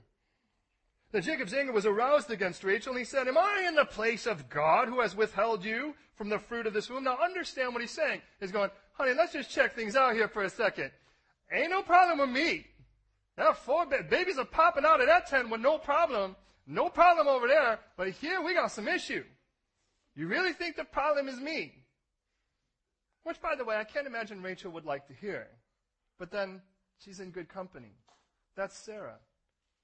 [1.12, 4.28] Now Jacob's anger was aroused against Rachel, and he said, Am I in the place
[4.28, 7.04] of God who has withheld you from the fruit of this womb?
[7.04, 8.22] Now understand what he's saying.
[8.40, 10.92] He's going, Honey, let's just check things out here for a second.
[11.52, 12.68] Ain't no problem with me.
[13.40, 16.36] Now four ba- babies are popping out of that tent with no problem.
[16.68, 17.80] No problem over there.
[17.98, 19.24] But here we got some issue.
[20.16, 21.74] You really think the problem is me?
[23.28, 25.48] Which, by the way, I can't imagine Rachel would like to hear.
[26.18, 26.62] But then
[26.98, 27.92] she's in good company.
[28.56, 29.18] That's Sarah.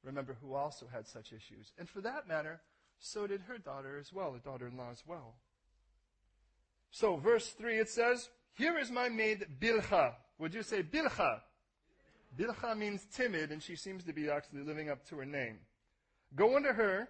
[0.01, 1.73] Remember, who also had such issues.
[1.77, 2.61] And for that matter,
[2.99, 5.35] so did her daughter as well, her daughter in law as well.
[6.89, 10.13] So, verse 3, it says, Here is my maid Bilhah.
[10.39, 11.41] Would you say Bilhah?
[12.39, 15.57] Bilhah means timid, and she seems to be actually living up to her name.
[16.33, 17.09] Go unto her,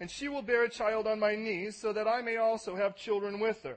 [0.00, 2.96] and she will bear a child on my knees, so that I may also have
[2.96, 3.76] children with her.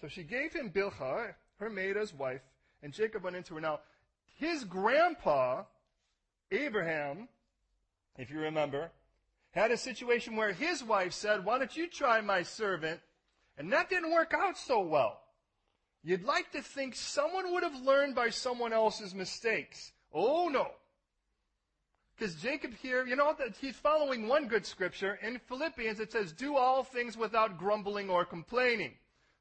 [0.00, 2.42] So she gave him Bilhah, her maid as wife,
[2.82, 3.60] and Jacob went into her.
[3.60, 3.80] Now,
[4.36, 5.64] his grandpa,
[6.50, 7.28] Abraham,
[8.18, 8.90] if you remember,
[9.52, 13.00] had a situation where his wife said, Why don't you try my servant?
[13.56, 15.20] And that didn't work out so well.
[16.02, 19.92] You'd like to think someone would have learned by someone else's mistakes.
[20.12, 20.72] Oh no.
[22.16, 25.18] Because Jacob here, you know, he's following one good scripture.
[25.22, 28.92] In Philippians, it says, Do all things without grumbling or complaining.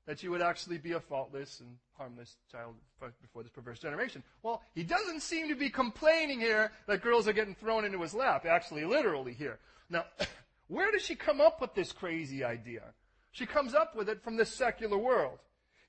[0.06, 2.76] That you would actually be a faultless and harmless child
[3.22, 4.22] before this perverse generation.
[4.41, 8.14] Well, he doesn't seem to be complaining here that girls are getting thrown into his
[8.14, 9.60] lap, actually, literally here.
[9.89, 10.06] Now,
[10.68, 12.84] where does she come up with this crazy idea?
[13.32, 15.39] She comes up with it from the secular world.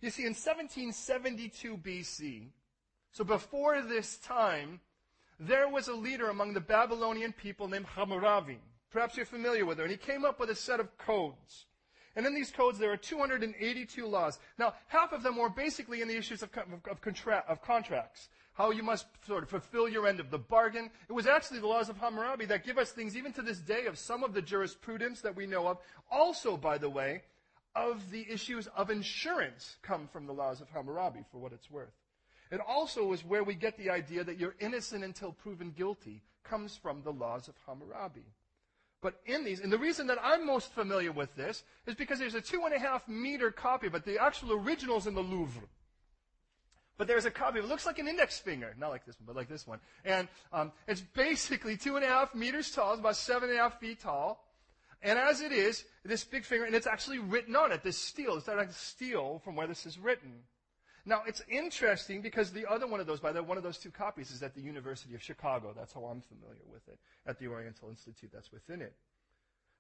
[0.01, 2.49] You see, in 1772 BC,
[3.11, 4.81] so before this time,
[5.39, 8.59] there was a leader among the Babylonian people named Hammurabi.
[8.91, 9.85] Perhaps you're familiar with her.
[9.85, 11.67] And he came up with a set of codes.
[12.17, 14.39] And in these codes, there are 282 laws.
[14.59, 16.51] Now, half of them were basically in the issues of,
[16.89, 18.29] of, contra- of contracts.
[18.53, 20.91] How you must sort of fulfill your end of the bargain.
[21.09, 23.87] It was actually the laws of Hammurabi that give us things, even to this day,
[23.87, 25.79] of some of the jurisprudence that we know of.
[26.09, 27.23] Also, by the way,
[27.75, 31.95] of the issues of insurance come from the laws of Hammurabi, for what it's worth.
[32.53, 36.77] It also is where we get the idea that you're innocent until proven guilty, comes
[36.77, 38.27] from the laws of Hammurabi.
[39.05, 42.35] But in these, and the reason that I'm most familiar with this is because there's
[42.35, 45.63] a two and a half meter copy, but the actual original is in the Louvre.
[46.97, 47.59] But there's a copy.
[47.59, 49.81] It looks like an index finger, not like this one, but like this one.
[50.07, 52.93] And um, it's basically two and a half meters tall.
[52.93, 54.43] It's about seven and a half feet tall.
[55.03, 58.39] And as it is, this big finger, and it's actually written on it, this stele.
[58.39, 60.33] It's not like steel from where this is written.
[61.07, 63.77] Now, it's interesting because the other one of those, by the way, one of those
[63.77, 65.75] two copies is at the University of Chicago.
[65.77, 68.95] That's how I'm familiar with it, at the Oriental Institute that's within it.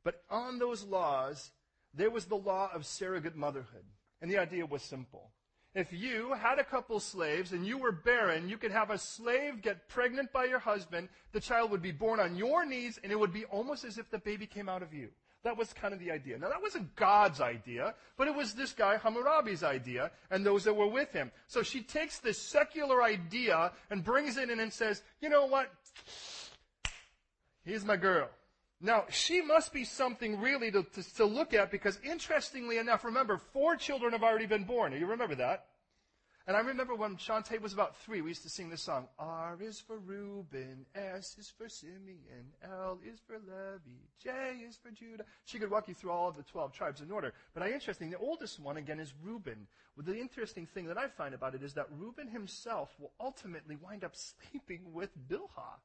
[0.04, 1.50] But on those laws,
[1.94, 3.84] there was the law of surrogate motherhood.
[4.20, 5.30] And the idea was simple.
[5.74, 9.60] If you had a couple slaves and you were barren, you could have a slave
[9.60, 13.18] get pregnant by your husband, the child would be born on your knees, and it
[13.18, 15.08] would be almost as if the baby came out of you.
[15.44, 16.38] That was kind of the idea.
[16.38, 20.74] Now, that wasn't God's idea, but it was this guy Hammurabi's idea and those that
[20.74, 21.30] were with him.
[21.48, 25.70] So she takes this secular idea and brings it in and says, you know what?
[27.64, 28.30] Here's my girl.
[28.80, 33.38] Now, she must be something really to, to, to look at because interestingly enough, remember,
[33.52, 34.92] four children have already been born.
[34.92, 35.66] You remember that?
[36.46, 39.08] And I remember when Shantae was about three, we used to sing this song.
[39.18, 44.90] R is for Reuben, S is for Simeon, L is for Levi, J is for
[44.90, 45.24] Judah.
[45.46, 47.32] She could walk you through all of the 12 tribes in order.
[47.54, 49.66] But I interesting, the oldest one again is Reuben.
[49.96, 53.76] Well, the interesting thing that I find about it is that Reuben himself will ultimately
[53.76, 54.14] wind up
[54.50, 55.78] sleeping with Bilhah.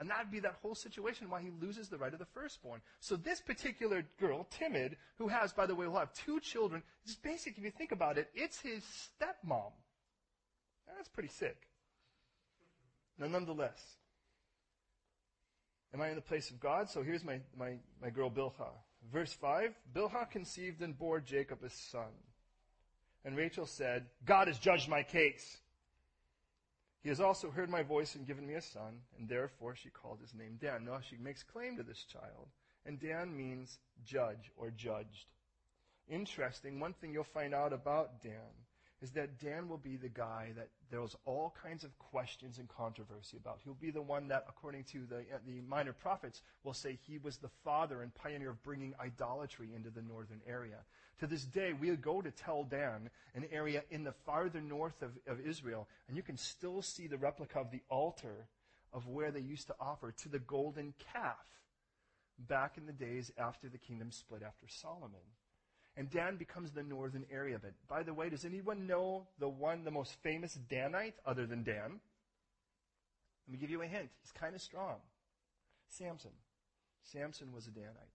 [0.00, 2.80] And that'd be that whole situation why he loses the right of the firstborn.
[3.00, 7.16] So this particular girl, timid, who has, by the way, will have two children, is
[7.16, 9.72] basically, if you think about it, it's his stepmom.
[10.96, 11.56] That's pretty sick.
[13.18, 13.80] Now, nonetheless,
[15.92, 16.88] am I in the place of God?
[16.88, 18.70] So here's my, my, my girl Bilhah.
[19.12, 22.12] Verse 5 Bilhah conceived and bore Jacob a son.
[23.24, 25.58] And Rachel said, God has judged my case.
[27.02, 30.20] He has also heard my voice and given me a son, and therefore she called
[30.20, 30.84] his name Dan.
[30.84, 32.48] Now she makes claim to this child,
[32.84, 35.26] and Dan means judge or judged.
[36.08, 38.66] Interesting, one thing you'll find out about Dan
[39.00, 43.36] is that Dan will be the guy that there's all kinds of questions and controversy
[43.36, 43.60] about.
[43.62, 47.18] He'll be the one that, according to the, uh, the minor prophets, will say he
[47.18, 50.78] was the father and pioneer of bringing idolatry into the northern area.
[51.20, 55.10] To this day, we go to Tel Dan, an area in the farther north of,
[55.28, 58.48] of Israel, and you can still see the replica of the altar
[58.92, 61.36] of where they used to offer to the golden calf
[62.48, 65.20] back in the days after the kingdom split after Solomon.
[65.98, 67.74] And Dan becomes the northern area of it.
[67.88, 71.98] By the way, does anyone know the one, the most famous Danite other than Dan?
[73.46, 74.08] Let me give you a hint.
[74.22, 74.98] He's kind of strong.
[75.88, 76.30] Samson.
[77.02, 78.14] Samson was a Danite.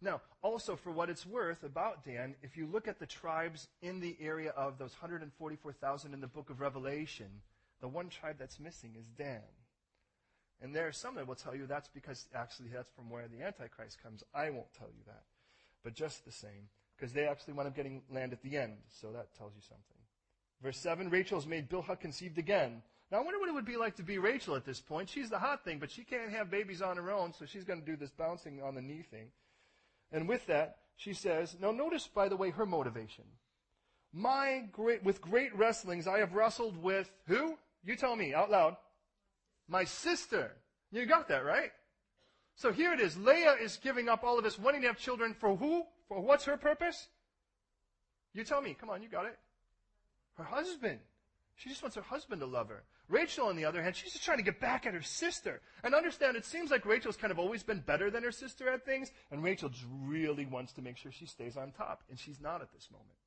[0.00, 4.00] Now, also for what it's worth about Dan, if you look at the tribes in
[4.00, 7.28] the area of those 144,000 in the book of Revelation,
[7.80, 9.42] the one tribe that's missing is Dan.
[10.60, 13.44] And there are some that will tell you that's because actually that's from where the
[13.44, 14.24] Antichrist comes.
[14.34, 15.22] I won't tell you that.
[15.84, 16.68] But just the same,
[17.02, 18.74] because they actually wind up getting land at the end.
[19.00, 19.96] So that tells you something.
[20.62, 22.80] Verse 7 Rachel's made Bilhah conceived again.
[23.10, 25.08] Now, I wonder what it would be like to be Rachel at this point.
[25.08, 27.80] She's the hot thing, but she can't have babies on her own, so she's going
[27.80, 29.32] to do this bouncing on the knee thing.
[30.12, 33.24] And with that, she says, now notice, by the way, her motivation.
[34.12, 37.58] My great, with great wrestlings, I have wrestled with who?
[37.82, 38.76] You tell me out loud.
[39.66, 40.52] My sister.
[40.92, 41.72] You got that, right?
[42.54, 43.16] So here it is.
[43.16, 45.84] Leah is giving up all of this, wanting to have children for who?
[46.12, 47.08] For what's her purpose?
[48.34, 48.76] You tell me.
[48.78, 49.38] Come on, you got it.
[50.34, 50.98] Her husband.
[51.56, 52.82] She just wants her husband to love her.
[53.08, 55.62] Rachel, on the other hand, she's just trying to get back at her sister.
[55.82, 58.84] And understand, it seems like Rachel's kind of always been better than her sister at
[58.84, 62.40] things, and Rachel just really wants to make sure she stays on top, and she's
[62.40, 63.18] not at this moment.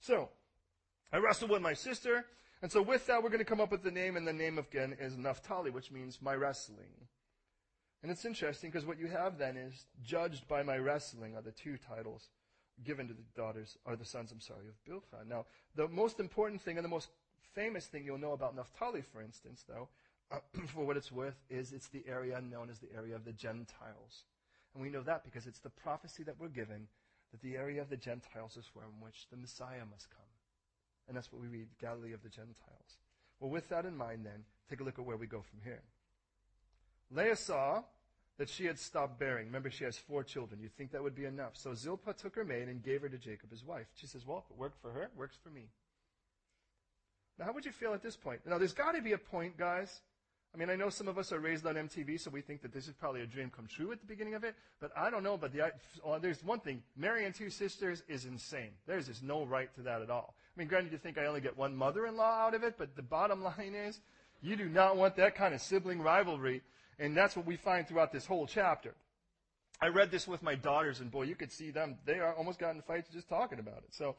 [0.00, 0.28] So,
[1.12, 2.26] I wrestled with my sister,
[2.60, 4.58] and so with that, we're going to come up with the name, and the name
[4.58, 7.08] again is Naphtali, which means my wrestling.
[8.02, 11.50] And it's interesting because what you have then is judged by my wrestling are the
[11.50, 12.28] two titles
[12.84, 15.26] given to the daughters, or the sons, I'm sorry, of Bilhah.
[15.28, 17.08] Now, the most important thing and the most
[17.54, 19.88] famous thing you'll know about Naphtali, for instance, though,
[20.30, 23.32] uh, for what it's worth, is it's the area known as the area of the
[23.32, 24.24] Gentiles.
[24.74, 26.86] And we know that because it's the prophecy that we're given
[27.32, 30.20] that the area of the Gentiles is where from which the Messiah must come.
[31.08, 32.98] And that's what we read, Galilee of the Gentiles.
[33.40, 35.82] Well, with that in mind, then, take a look at where we go from here.
[37.10, 37.82] Leah saw
[38.38, 39.46] that she had stopped bearing.
[39.46, 40.60] Remember, she has four children.
[40.60, 41.52] You'd think that would be enough.
[41.54, 43.86] So Zilpah took her maid and gave her to Jacob, his wife.
[43.96, 45.68] She says, Well, if it worked for her, it works for me.
[47.38, 48.40] Now, how would you feel at this point?
[48.46, 50.00] Now, there's got to be a point, guys.
[50.54, 52.72] I mean, I know some of us are raised on MTV, so we think that
[52.72, 54.54] this is probably a dream come true at the beginning of it.
[54.80, 55.36] But I don't know.
[55.36, 55.72] But the,
[56.04, 58.70] well, there's one thing: marrying two sisters is insane.
[58.86, 60.34] There's just no right to that at all.
[60.56, 63.02] I mean, granted, you think I only get one mother-in-law out of it, but the
[63.02, 64.00] bottom line is,
[64.40, 66.62] you do not want that kind of sibling rivalry,
[66.98, 68.94] and that's what we find throughout this whole chapter.
[69.80, 71.98] I read this with my daughters, and boy, you could see them.
[72.04, 73.94] They almost got in fights just talking about it.
[73.94, 74.16] So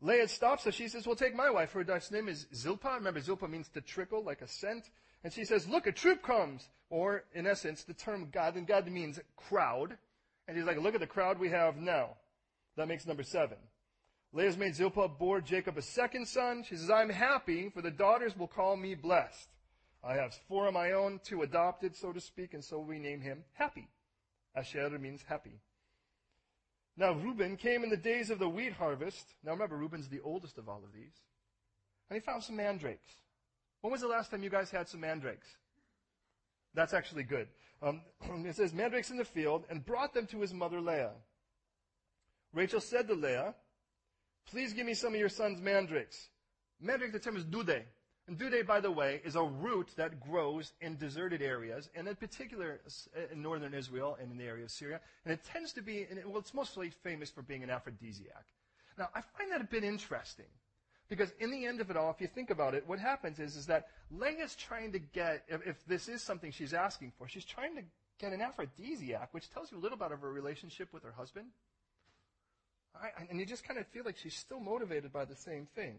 [0.00, 0.72] Leah stops, her.
[0.72, 1.72] she says, well, take my wife.
[1.72, 2.94] Her Dutch name is Zilpah.
[2.94, 4.90] Remember, Zilpah means to trickle, like a scent.
[5.22, 6.68] And she says, look, a troop comes.
[6.90, 9.96] Or, in essence, the term Gad, and Gad means crowd.
[10.46, 12.16] And he's like, look at the crowd we have now.
[12.76, 13.58] That makes number seven.
[14.32, 16.64] Leah's maid Zilpah bore Jacob a second son.
[16.68, 19.48] She says, I'm happy, for the daughters will call me blessed.
[20.02, 23.20] I have four of my own, two adopted, so to speak, and so we name
[23.20, 23.88] him Happy.
[24.54, 25.60] Asher means happy.
[26.96, 29.34] Now Reuben came in the days of the wheat harvest.
[29.44, 31.14] Now remember, Reuben's the oldest of all of these.
[32.10, 33.12] And he found some mandrakes.
[33.80, 35.46] When was the last time you guys had some mandrakes?
[36.74, 37.48] That's actually good.
[37.82, 38.00] Um,
[38.44, 41.12] it says, mandrakes in the field, and brought them to his mother Leah.
[42.52, 43.54] Rachel said to Leah,
[44.50, 46.30] Please give me some of your son's mandrakes.
[46.80, 47.84] Mandrake, the term is dude.
[48.28, 52.06] And dude, eh, by the way, is a root that grows in deserted areas, and
[52.06, 52.80] in particular
[53.16, 55.00] eh, in northern Israel and in the area of Syria.
[55.24, 58.44] And it tends to be, well, it's mostly famous for being an aphrodisiac.
[58.98, 60.46] Now, I find that a bit interesting.
[61.08, 63.56] Because in the end of it all, if you think about it, what happens is,
[63.56, 67.46] is that Leah's trying to get, if, if this is something she's asking for, she's
[67.46, 67.82] trying to
[68.20, 71.46] get an aphrodisiac, which tells you a little bit about her relationship with her husband.
[73.30, 75.98] And you just kind of feel like she's still motivated by the same thing.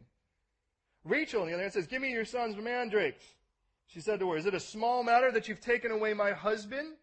[1.04, 3.24] Rachel, on the other hand, says, Give me your son's mandrakes.
[3.88, 6.94] She said to her, Is it a small matter that you've taken away my husband?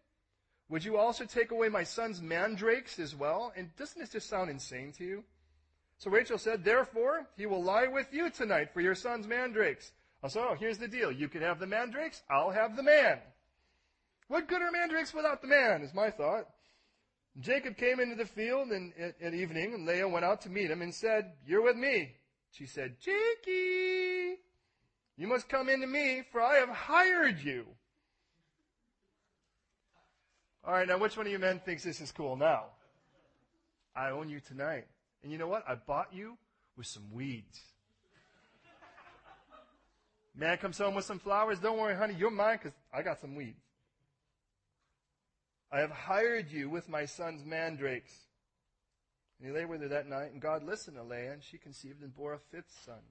[0.69, 3.53] Would you also take away my son's mandrakes as well?
[3.55, 5.23] And doesn't this just sound insane to you?
[5.97, 9.91] So Rachel said, Therefore, he will lie with you tonight for your son's mandrakes.
[10.27, 11.11] So here's the deal.
[11.11, 13.19] You can have the mandrakes, I'll have the man.
[14.27, 16.49] What good are mandrakes without the man, is my thought.
[17.39, 20.93] Jacob came into the field at evening, and Leah went out to meet him and
[20.93, 22.11] said, You're with me.
[22.57, 24.39] She said, Jakey,
[25.15, 27.65] you must come into me, for I have hired you.
[30.65, 32.65] All right, now which one of you men thinks this is cool now?
[33.95, 34.87] I own you tonight.
[35.21, 35.65] And you know what?
[35.67, 36.37] I bought you
[36.75, 37.61] with some weeds.
[40.35, 41.59] Man comes home with some flowers.
[41.59, 43.61] Don't worry, honey, you're mine because I got some weeds.
[45.71, 48.13] I have hired you with my son's mandrakes.
[49.39, 52.01] And he lay with her that night, and God listened to Leah, and she conceived
[52.01, 53.01] and bore a fifth son.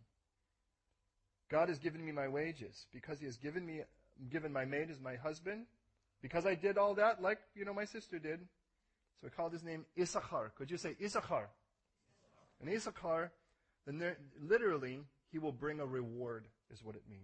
[1.49, 3.83] God has given me my wages because he has given me
[4.31, 5.67] given my maid as my husband.
[6.23, 8.41] Because I did all that, like you know my sister did.
[9.21, 10.53] So he called his name Issachar.
[10.57, 11.49] Could you say Issachar?
[12.61, 13.31] And Issachar,
[13.87, 14.03] then
[14.43, 15.01] literally,
[15.31, 17.23] he will bring a reward, is what it means.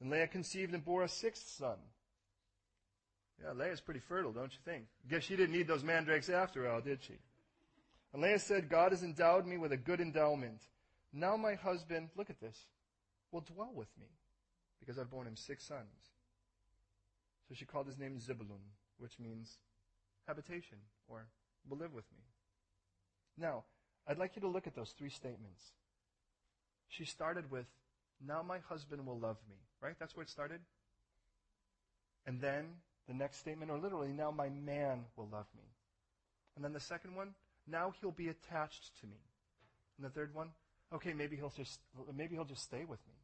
[0.00, 1.76] And Leah conceived and bore a sixth son.
[3.42, 4.86] Yeah, Leah's pretty fertile, don't you think?
[5.08, 7.14] Guess she didn't need those mandrakes after all, did she?
[8.16, 10.62] And Leah said, God has endowed me with a good endowment.
[11.12, 12.56] Now my husband, look at this,
[13.30, 14.06] will dwell with me
[14.80, 16.14] because I've borne him six sons.
[17.46, 18.62] So she called his name Zebulun,
[18.96, 19.58] which means
[20.26, 21.26] habitation or
[21.68, 22.22] will live with me.
[23.36, 23.64] Now,
[24.08, 25.72] I'd like you to look at those three statements.
[26.88, 27.66] She started with,
[28.26, 29.96] Now my husband will love me, right?
[29.98, 30.60] That's where it started.
[32.26, 32.64] And then
[33.08, 35.64] the next statement, or literally, Now my man will love me.
[36.54, 37.34] And then the second one,
[37.66, 39.16] Now he'll be attached to me.
[39.98, 40.50] And the third one,
[40.92, 41.80] okay, maybe he'll just
[42.14, 43.14] maybe he'll just stay with me.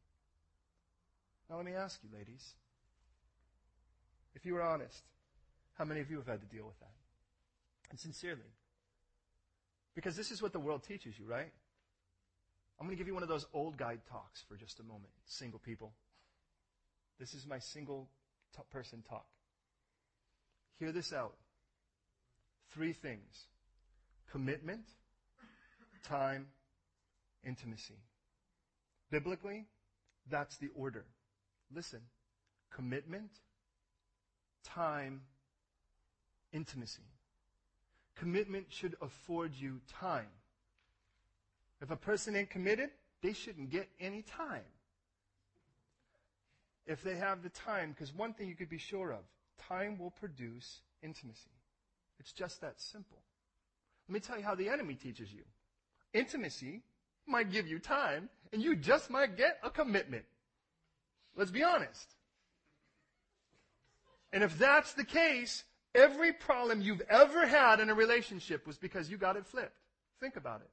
[1.49, 2.53] Now let me ask you, ladies.
[4.35, 5.03] If you were honest,
[5.75, 6.91] how many of you have had to deal with that?
[7.91, 8.41] And sincerely.
[9.95, 11.51] Because this is what the world teaches you, right?
[12.79, 15.13] I'm going to give you one of those old guide talks for just a moment.
[15.25, 15.93] Single people.
[17.19, 18.09] This is my single
[18.55, 19.27] t- person talk.
[20.79, 21.35] Hear this out.
[22.73, 23.45] Three things
[24.33, 24.85] commitment,
[26.03, 26.47] time,
[27.45, 27.99] intimacy.
[29.11, 29.65] Biblically,
[30.29, 31.05] that's the order.
[31.73, 32.01] Listen
[32.75, 33.29] commitment,
[34.63, 35.21] time,
[36.51, 37.03] intimacy.
[38.15, 40.31] Commitment should afford you time.
[41.79, 42.89] If a person ain't committed,
[43.21, 44.65] they shouldn't get any time.
[46.87, 49.19] If they have the time, because one thing you could be sure of
[49.69, 51.51] time will produce intimacy.
[52.19, 53.19] It's just that simple.
[54.13, 55.41] Let me tell you how the enemy teaches you.
[56.13, 56.83] Intimacy
[57.25, 60.23] might give you time, and you just might get a commitment.
[61.35, 62.13] Let's be honest.
[64.31, 65.63] And if that's the case,
[65.95, 69.79] every problem you've ever had in a relationship was because you got it flipped.
[70.19, 70.69] Think about it.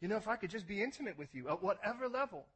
[0.00, 2.46] You know, if I could just be intimate with you at whatever level,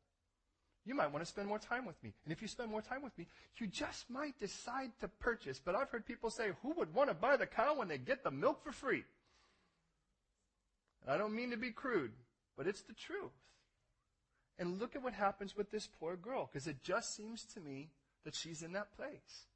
[0.84, 2.12] you might want to spend more time with me.
[2.24, 3.28] And if you spend more time with me,
[3.58, 5.60] you just might decide to purchase.
[5.64, 8.24] But I've heard people say, who would want to buy the cow when they get
[8.24, 9.04] the milk for free?
[11.06, 12.12] I don't mean to be crude,
[12.56, 13.32] but it's the truth.
[14.58, 17.90] And look at what happens with this poor girl, because it just seems to me
[18.24, 19.46] that she's in that place.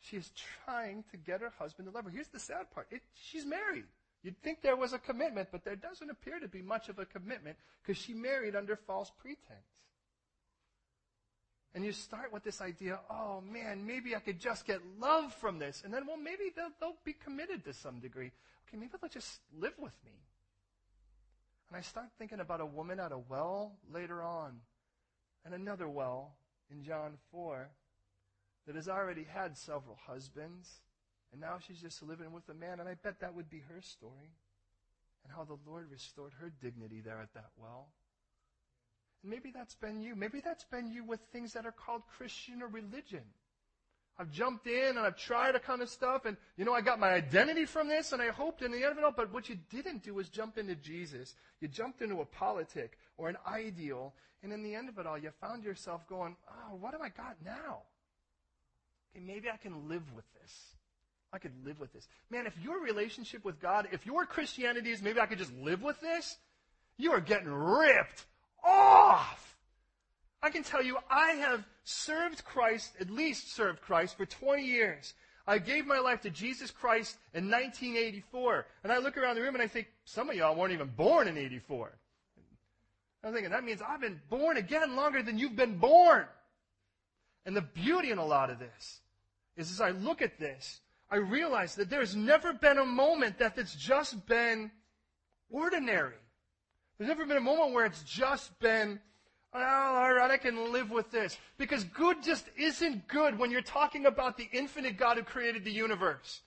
[0.00, 0.30] She is
[0.64, 2.10] trying to get her husband to love her.
[2.10, 3.84] Here's the sad part it, she's married.
[4.22, 7.04] You'd think there was a commitment, but there doesn't appear to be much of a
[7.04, 9.38] commitment because she married under false pretense.
[11.74, 15.58] And you start with this idea, oh man, maybe I could just get love from
[15.58, 15.82] this.
[15.84, 18.32] And then, well, maybe they'll, they'll be committed to some degree.
[18.66, 20.12] Okay, maybe they'll just live with me.
[21.68, 24.60] And I start thinking about a woman at a well later on,
[25.44, 26.34] and another well
[26.70, 27.68] in John 4
[28.66, 30.80] that has already had several husbands,
[31.32, 33.82] and now she's just living with a man, and I bet that would be her
[33.82, 34.32] story,
[35.24, 37.88] and how the Lord restored her dignity there at that well.
[39.22, 40.14] And maybe that's been you.
[40.14, 43.24] Maybe that's been you with things that are called Christian or religion.
[44.18, 46.98] I've jumped in and I've tried a kind of stuff, and you know, I got
[46.98, 49.12] my identity from this, and I hoped in the end of it all.
[49.12, 51.36] But what you didn't do was jump into Jesus.
[51.60, 55.16] You jumped into a politic or an ideal, and in the end of it all,
[55.16, 57.82] you found yourself going, "Oh, what have I got now?
[59.10, 60.74] Okay, maybe I can live with this.
[61.32, 62.08] I could live with this.
[62.30, 65.82] Man, if your relationship with God, if your Christianity is maybe I could just live
[65.82, 66.38] with this,
[66.96, 68.26] you are getting ripped
[68.64, 69.57] off."
[70.42, 75.14] I can tell you, I have served Christ, at least served Christ, for 20 years.
[75.46, 78.66] I gave my life to Jesus Christ in 1984.
[78.84, 81.26] And I look around the room and I think, some of y'all weren't even born
[81.26, 81.90] in 84.
[83.24, 86.26] I'm thinking, that means I've been born again longer than you've been born.
[87.46, 89.00] And the beauty in a lot of this
[89.56, 90.80] is as I look at this,
[91.10, 94.70] I realize that there's never been a moment that it's just been
[95.50, 96.14] ordinary.
[96.98, 99.00] There's never been a moment where it's just been
[99.54, 101.38] well, all right, I can live with this.
[101.56, 105.72] Because good just isn't good when you're talking about the infinite God who created the
[105.72, 106.42] universe.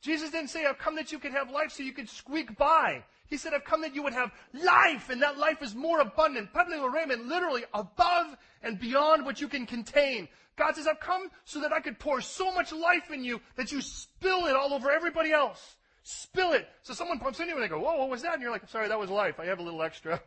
[0.00, 3.04] Jesus didn't say, I've come that you could have life so you could squeak by.
[3.28, 6.52] He said, I've come that you would have life, and that life is more abundant.
[6.52, 10.28] Pablo Raymond, literally above and beyond what you can contain.
[10.56, 13.72] God says, I've come so that I could pour so much life in you that
[13.72, 15.76] you spill it all over everybody else.
[16.02, 16.68] Spill it.
[16.82, 18.34] So someone pumps into you and they go, whoa, what was that?
[18.34, 19.38] And you're like, sorry, that was life.
[19.38, 20.20] I have a little extra.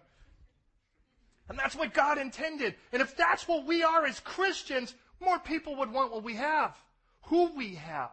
[1.49, 2.75] And that's what God intended.
[2.91, 6.75] And if that's what we are as Christians, more people would want what we have,
[7.23, 8.11] who we have.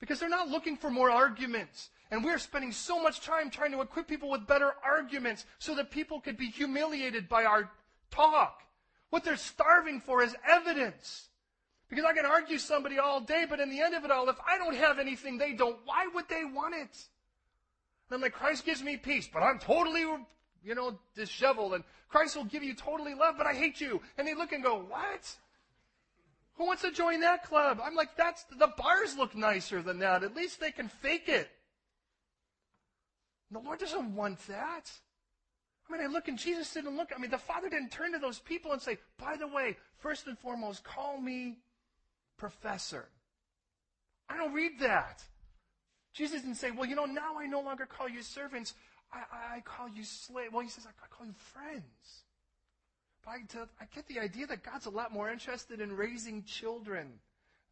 [0.00, 1.90] Because they're not looking for more arguments.
[2.10, 5.90] And we're spending so much time trying to equip people with better arguments so that
[5.90, 7.70] people could be humiliated by our
[8.10, 8.62] talk.
[9.10, 11.28] What they're starving for is evidence.
[11.88, 14.36] Because I can argue somebody all day, but in the end of it all, if
[14.46, 17.08] I don't have anything they don't, why would they want it?
[18.08, 20.04] And I'm like, Christ gives me peace, but I'm totally
[20.64, 24.00] you know, disheveled, and Christ will give you totally love, but I hate you.
[24.16, 25.36] And they look and go, what?
[26.54, 27.80] Who wants to join that club?
[27.82, 30.22] I'm like, that's, the bars look nicer than that.
[30.22, 31.48] At least they can fake it.
[33.50, 34.90] The Lord doesn't want that.
[35.88, 37.10] I mean, I look and Jesus didn't look.
[37.14, 40.26] I mean, the Father didn't turn to those people and say, by the way, first
[40.26, 41.58] and foremost, call me
[42.38, 43.08] professor.
[44.28, 45.22] I don't read that.
[46.14, 48.74] Jesus didn't say, well, you know, now I no longer call you servants.
[49.14, 50.52] I, I call you slave.
[50.52, 52.24] Well, he says, I call you friends.
[53.24, 57.12] But I, I get the idea that God's a lot more interested in raising children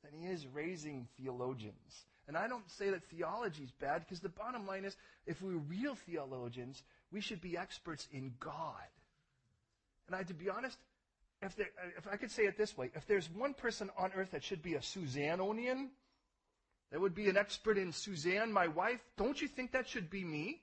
[0.03, 2.07] than he is raising theologians.
[2.28, 5.57] And I don't say that theology is bad because the bottom line is if we're
[5.57, 8.88] real theologians, we should be experts in God.
[10.07, 10.78] And I, to be honest,
[11.43, 14.30] if, there, if I could say it this way, if there's one person on earth
[14.30, 15.88] that should be a Suzanneonian,
[16.90, 20.24] that would be an expert in Suzanne, my wife, don't you think that should be
[20.24, 20.61] me?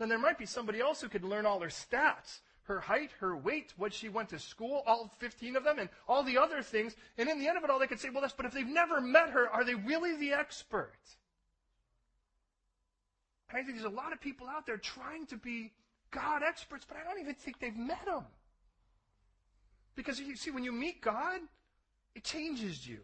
[0.00, 2.40] Then there might be somebody else who could learn all her stats
[2.70, 6.22] her height, her weight, what she went to school, all 15 of them, and all
[6.22, 6.94] the other things.
[7.18, 8.64] And in the end of it all, they could say, well, that's, but if they've
[8.64, 10.94] never met her, are they really the expert?
[13.48, 15.72] And I think there's a lot of people out there trying to be
[16.12, 18.22] God experts, but I don't even think they've met him.
[19.96, 21.40] Because you see, when you meet God,
[22.14, 23.00] it changes you.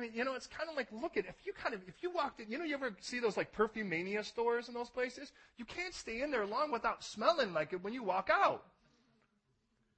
[0.00, 2.02] I mean, you know, it's kind of like, look at, if you kind of, if
[2.02, 4.88] you walked in, you know, you ever see those like perfume mania stores in those
[4.88, 5.32] places?
[5.58, 8.64] You can't stay in there long without smelling like it when you walk out.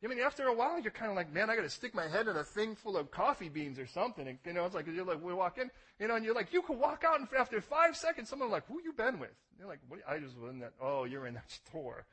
[0.04, 2.08] I mean, after a while, you're kind of like, man, I got to stick my
[2.08, 4.26] head in a thing full of coffee beans or something.
[4.26, 6.52] And, you know, it's like, you're like, we walk in, you know, and you're like,
[6.52, 9.30] you could walk out and after five seconds, someone like, who you been with?
[9.30, 12.04] And you're like, what, I just was in that, oh, you're in that store.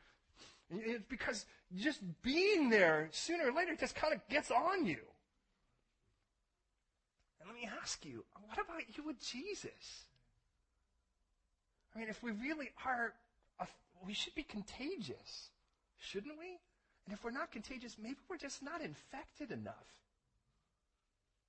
[0.70, 5.00] And it's because just being there sooner or later just kind of gets on you.
[7.50, 10.06] Let me ask you, what about you with Jesus?
[11.95, 13.14] I mean, if we really are,
[14.06, 15.50] we should be contagious,
[15.97, 16.60] shouldn't we?
[17.06, 19.74] And if we're not contagious, maybe we're just not infected enough.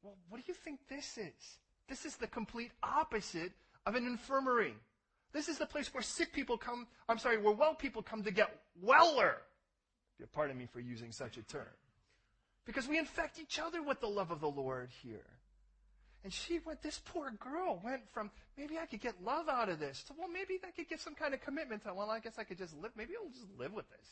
[0.02, 1.58] Well, what do you think this is?
[1.86, 3.52] This is the complete opposite
[3.84, 4.72] of an infirmary.
[5.34, 8.30] This is the place where sick people come, I'm sorry, where well people come to
[8.30, 9.36] get weller.
[10.32, 11.76] Pardon me for using such a term.
[12.64, 15.26] Because we infect each other with the love of the Lord here.
[16.22, 19.80] And she went, this poor girl went from, maybe I could get love out of
[19.80, 22.34] this, to, well, maybe I could get some kind of commitment to, well, I guess
[22.38, 24.08] I could just live, maybe I'll just live with this.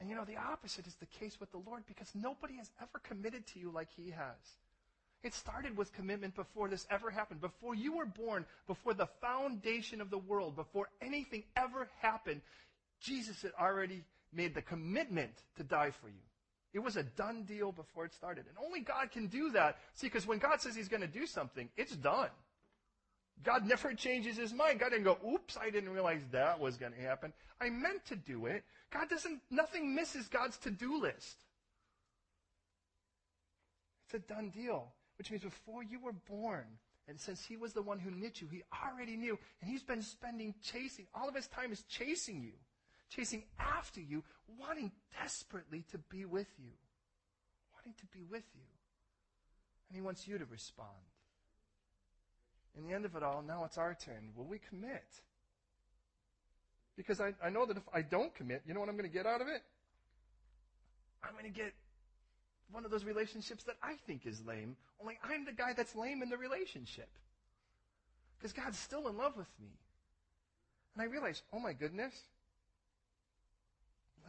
[0.00, 2.98] And you know, the opposite is the case with the Lord because nobody has ever
[3.02, 4.36] committed to you like He has.
[5.22, 7.40] It started with commitment before this ever happened.
[7.40, 12.42] Before you were born, before the foundation of the world, before anything ever happened,
[13.00, 16.14] Jesus had already made the commitment to die for you.
[16.76, 18.44] It was a done deal before it started.
[18.46, 19.78] And only God can do that.
[19.94, 22.28] See, because when God says he's going to do something, it's done.
[23.42, 24.78] God never changes his mind.
[24.78, 27.32] God didn't go, oops, I didn't realize that was going to happen.
[27.62, 28.62] I meant to do it.
[28.92, 31.44] God doesn't, nothing misses God's to-do list.
[34.04, 36.66] It's a done deal, which means before you were born,
[37.08, 40.02] and since he was the one who knit you, he already knew, and he's been
[40.02, 42.52] spending chasing, all of his time is chasing you
[43.08, 44.22] chasing after you,
[44.58, 46.70] wanting desperately to be with you.
[47.74, 48.62] Wanting to be with you.
[49.88, 50.90] And he wants you to respond.
[52.76, 54.30] In the end of it all, now it's our turn.
[54.36, 55.04] Will we commit?
[56.96, 59.14] Because I, I know that if I don't commit, you know what I'm going to
[59.14, 59.62] get out of it?
[61.22, 61.72] I'm going to get
[62.70, 66.22] one of those relationships that I think is lame, only I'm the guy that's lame
[66.22, 67.08] in the relationship.
[68.38, 69.68] Because God's still in love with me.
[70.94, 72.14] And I realize, oh my goodness,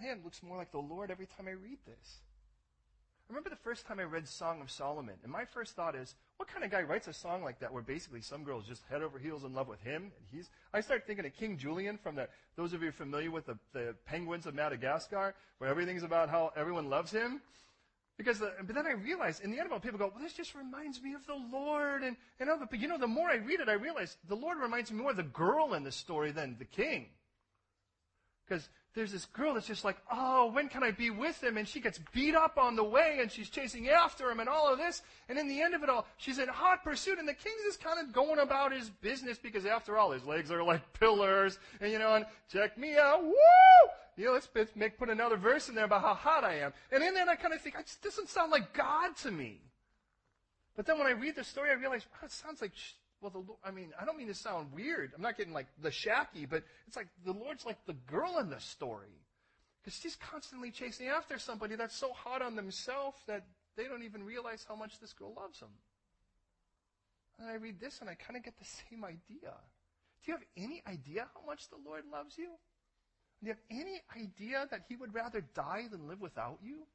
[0.02, 2.22] man looks more like the Lord every time I read this.
[3.30, 6.16] I remember the first time I read Song of Solomon, and my first thought is,
[6.38, 9.02] what kind of guy writes a song like that where basically some girl's just head
[9.02, 12.16] over heels in love with him, and he's, I start thinking of King Julien from
[12.16, 16.54] the, those of you familiar with the, the penguins of Madagascar, where everything's about how
[16.56, 17.42] everyone loves him.
[18.18, 20.34] Because, the, but then I realized, in the end of it, people go, well, this
[20.34, 23.36] just reminds me of the Lord, and, and all but you know, the more I
[23.36, 26.32] read it, I realize the Lord reminds me more of the girl in the story
[26.32, 27.08] than the king.
[28.48, 31.58] Because there's this girl that's just like, oh, when can I be with him?
[31.58, 34.72] And she gets beat up on the way and she's chasing after him and all
[34.72, 35.02] of this.
[35.30, 37.84] And in the end of it all, she's in hot pursuit and the king's just
[37.84, 41.60] kind of going about his business because after all, his legs are like pillars.
[41.80, 43.24] And you know, and check me out.
[43.24, 43.34] Woo!
[44.16, 46.74] You know, let's make, put another verse in there about how hot I am.
[46.92, 49.62] And in that I kind of think, this doesn't sound like God to me.
[50.76, 52.72] But then when I read the story, I realize, wow, it sounds like
[53.22, 55.12] well, the, Lord, I mean, I don't mean to sound weird.
[55.16, 58.50] I'm not getting like the shacky, but it's like the Lord's like the girl in
[58.50, 59.22] the story.
[59.82, 63.46] Because she's constantly chasing after somebody that's so hot on themselves that
[63.76, 65.70] they don't even realize how much this girl loves them.
[67.40, 69.54] And I read this and I kind of get the same idea.
[70.26, 72.50] Do you have any idea how much the Lord loves you?
[73.40, 76.88] Do you have any idea that He would rather die than live without you?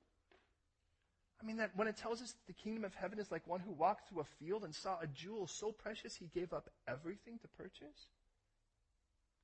[1.42, 3.72] I mean, that when it tells us the kingdom of heaven is like one who
[3.72, 7.48] walked through a field and saw a jewel so precious he gave up everything to
[7.48, 8.06] purchase?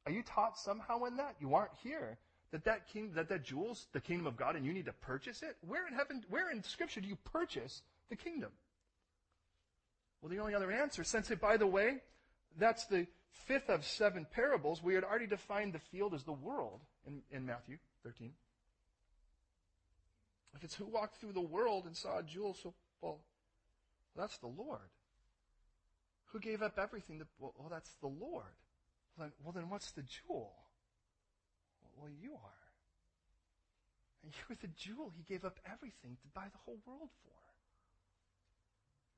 [0.07, 1.35] Are you taught somehow in that?
[1.41, 2.19] You aren't here.
[2.53, 5.43] That that king, that that jewel's the kingdom of God and you need to purchase
[5.43, 5.57] it?
[5.67, 8.53] Where in heaven, where in scripture do you purchase the kingdom?
[10.23, 11.99] Well, the only other answer, since it, by the way,
[12.59, 13.07] that's the
[13.47, 17.45] fifth of seven parables, we had already defined the field as the world in, in
[17.45, 18.33] Matthew 13.
[20.59, 23.21] If it's who walked through the world and saw a jewel so well,
[24.17, 24.91] That's the Lord.
[26.33, 27.21] Who gave up everything?
[27.21, 28.57] To, well, well, that's the Lord.
[29.17, 30.53] Well then, well, then what's the jewel?
[31.97, 32.65] Well, you are.
[34.25, 37.33] And you're the jewel he gave up everything to buy the whole world for.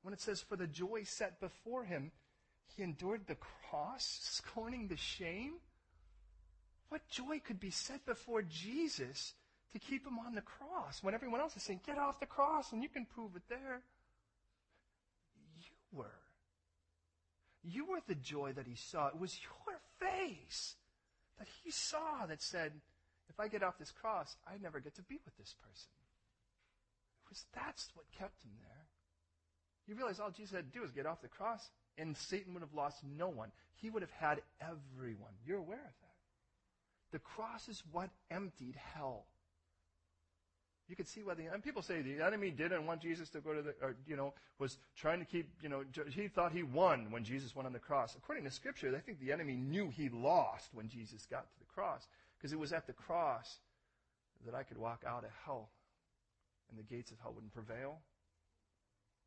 [0.03, 2.11] When it says, for the joy set before him,
[2.75, 5.53] he endured the cross, scorning the shame.
[6.89, 9.33] What joy could be set before Jesus
[9.73, 12.71] to keep him on the cross when everyone else is saying, get off the cross
[12.71, 13.81] and you can prove it there?
[15.59, 16.19] You were.
[17.63, 19.07] You were the joy that he saw.
[19.07, 20.75] It was your face
[21.37, 22.73] that he saw that said,
[23.29, 25.91] if I get off this cross, I never get to be with this person.
[27.25, 28.85] It was that's what kept him there.
[29.87, 32.61] You realize all Jesus had to do was get off the cross, and Satan would
[32.61, 33.51] have lost no one.
[33.75, 35.33] He would have had everyone.
[35.45, 37.11] You're aware of that.
[37.11, 39.25] The cross is what emptied hell.
[40.91, 43.53] You could see why the and people say the enemy didn't want Jesus to go
[43.53, 47.11] to the, or you know, was trying to keep, you know, he thought he won
[47.11, 48.17] when Jesus went on the cross.
[48.17, 51.65] According to Scripture, I think the enemy knew he lost when Jesus got to the
[51.73, 53.59] cross because it was at the cross
[54.45, 55.69] that I could walk out of hell,
[56.69, 57.99] and the gates of hell wouldn't prevail.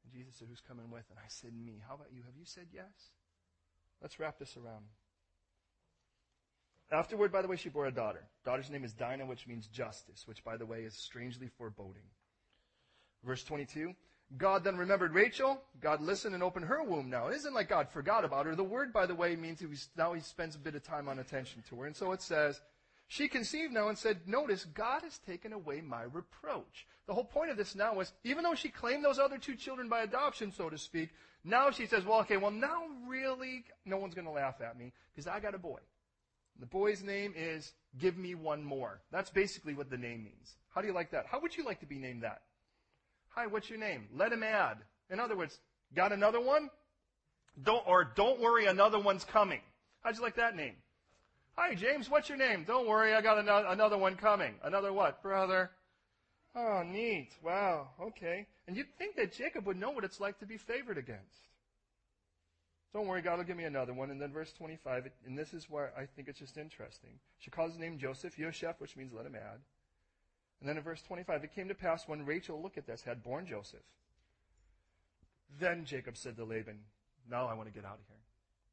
[0.05, 2.21] And Jesus said, "Who's coming with?" And I said, "Me." How about you?
[2.25, 2.93] Have you said yes?
[4.03, 4.85] Let's wrap this around.
[6.95, 8.25] Afterward, by the way, she bore a daughter.
[8.45, 12.05] Daughter's name is Dinah, which means justice, which, by the way, is strangely foreboding.
[13.25, 13.95] Verse 22.
[14.37, 15.61] God then remembered Rachel.
[15.81, 17.29] God listened and opened her womb now.
[17.29, 18.55] It isn't like God forgot about her.
[18.55, 21.09] The word, by the way, means he was, now he spends a bit of time
[21.09, 21.87] on attention to her.
[21.87, 22.61] And so it says,
[23.09, 26.87] she conceived now and said, notice, God has taken away my reproach.
[27.07, 29.89] The whole point of this now is, even though she claimed those other two children
[29.89, 31.11] by adoption, so to speak,
[31.45, 34.93] now she says, well, okay, well, now really, no one's going to laugh at me
[35.13, 35.81] because I got a boy.
[36.61, 39.01] The boy's name is Give Me One More.
[39.11, 40.57] That's basically what the name means.
[40.75, 41.27] How do you like that?
[41.27, 42.43] How would you like to be named that?
[43.31, 44.07] Hi, what's your name?
[44.17, 44.79] Let him add.
[45.11, 45.59] In other words,
[45.95, 46.71] got another one?
[47.63, 49.61] Don't, or don't worry, another one's coming.
[50.03, 50.75] How'd you like that name?
[51.57, 52.65] Hi, James, what's your name?
[52.67, 54.55] Don't worry, I got another, another one coming.
[54.63, 55.71] Another what, brother?
[56.57, 57.31] Oh, neat.
[57.43, 57.89] Wow.
[58.01, 58.47] Okay.
[58.67, 61.49] And you'd think that Jacob would know what it's like to be favored against.
[62.95, 64.13] Don't worry, God will give me another one.
[64.13, 67.19] And then verse 25, and this is where I think it's just interesting.
[67.41, 69.59] She calls his name Joseph, Yosheph, which means let him add.
[70.61, 73.25] And then in verse 25, it came to pass when Rachel, look at this, had
[73.25, 73.83] born Joseph.
[75.59, 76.79] Then Jacob said to Laban,
[77.29, 78.17] Now I want to get out of here.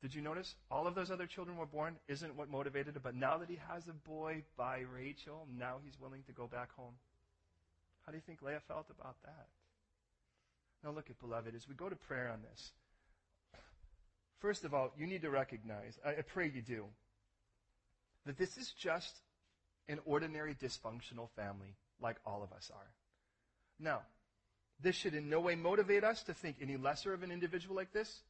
[0.03, 0.53] Did you notice?
[0.69, 3.59] All of those other children were born, isn't what motivated it, but now that he
[3.69, 6.93] has a boy by Rachel, now he's willing to go back home.
[8.05, 9.47] How do you think Leah felt about that?
[10.83, 12.71] Now look at, beloved, as we go to prayer on this,
[14.41, 16.85] First of all, you need to recognize, I, pray you do,
[18.25, 19.13] that this is just
[19.87, 22.91] an ordinary dysfunctional family like all of us are.
[23.79, 24.01] Now,
[24.81, 27.93] this should in no way motivate us to think any lesser of an individual like
[27.93, 28.21] this,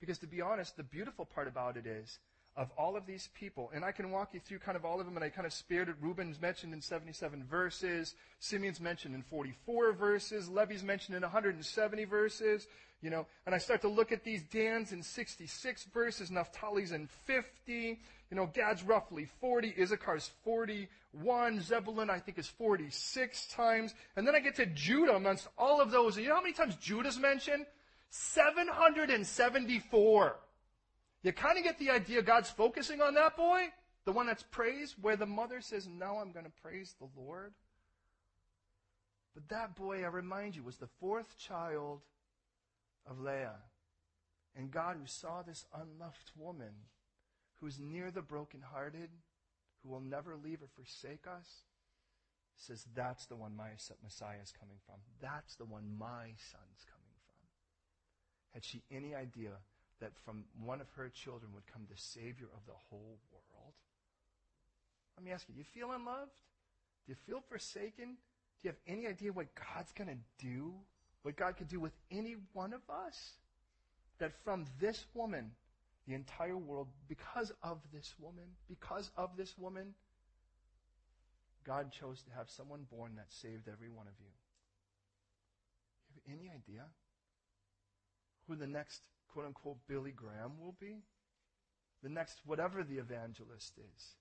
[0.00, 2.18] because to be honest, the beautiful part about it is
[2.56, 5.06] of all of these people, and I can walk you through kind of all of
[5.06, 5.96] them, and I kind of spared it.
[6.00, 12.68] Reuben's mentioned in 77 verses, Simeon's mentioned in 44 verses, Levi's mentioned in 170 verses,
[13.02, 17.08] you know, and I start to look at these Dan's in 66 verses, Naphtali's in
[17.24, 17.98] 50,
[18.30, 24.36] you know, Gad's roughly 40, Issachar's 41, Zebulun I think is 46 times, and then
[24.36, 27.18] I get to Judah amongst all of those, and you know how many times Judah's
[27.18, 27.66] mentioned?
[28.10, 30.36] 774.
[31.24, 33.68] You kind of get the idea God's focusing on that boy,
[34.04, 37.54] the one that's praised, where the mother says, No, I'm going to praise the Lord.
[39.34, 42.02] But that boy, I remind you, was the fourth child
[43.10, 43.56] of Leah.
[44.54, 46.74] And God, who saw this unloved woman,
[47.60, 49.08] who's near the brokenhearted,
[49.82, 51.64] who will never leave or forsake us,
[52.58, 53.70] says, That's the one my
[54.02, 54.96] Messiah is coming from.
[55.22, 57.40] That's the one my son's coming from.
[58.52, 59.52] Had she any idea
[60.04, 63.72] that from one of her children would come the Savior of the whole world?
[65.16, 66.30] Let me ask you, do you feel unloved?
[67.06, 68.16] Do you feel forsaken?
[68.60, 70.74] Do you have any idea what God's going to do?
[71.22, 73.38] What God could do with any one of us?
[74.18, 75.52] That from this woman,
[76.06, 79.94] the entire world, because of this woman, because of this woman,
[81.64, 84.26] God chose to have someone born that saved every one of you.
[86.08, 86.84] Do You have any idea
[88.46, 89.00] who the next
[89.34, 91.02] quote unquote Billy Graham will be?
[92.02, 94.14] The next, whatever the evangelist is,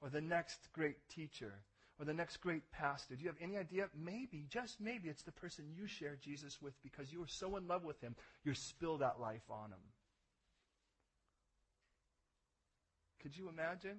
[0.00, 1.54] or the next great teacher,
[1.98, 3.16] or the next great pastor.
[3.16, 3.88] Do you have any idea?
[3.98, 7.66] Maybe, just maybe, it's the person you share Jesus with because you are so in
[7.66, 9.80] love with him, you spill that life on him.
[13.22, 13.98] Could you imagine?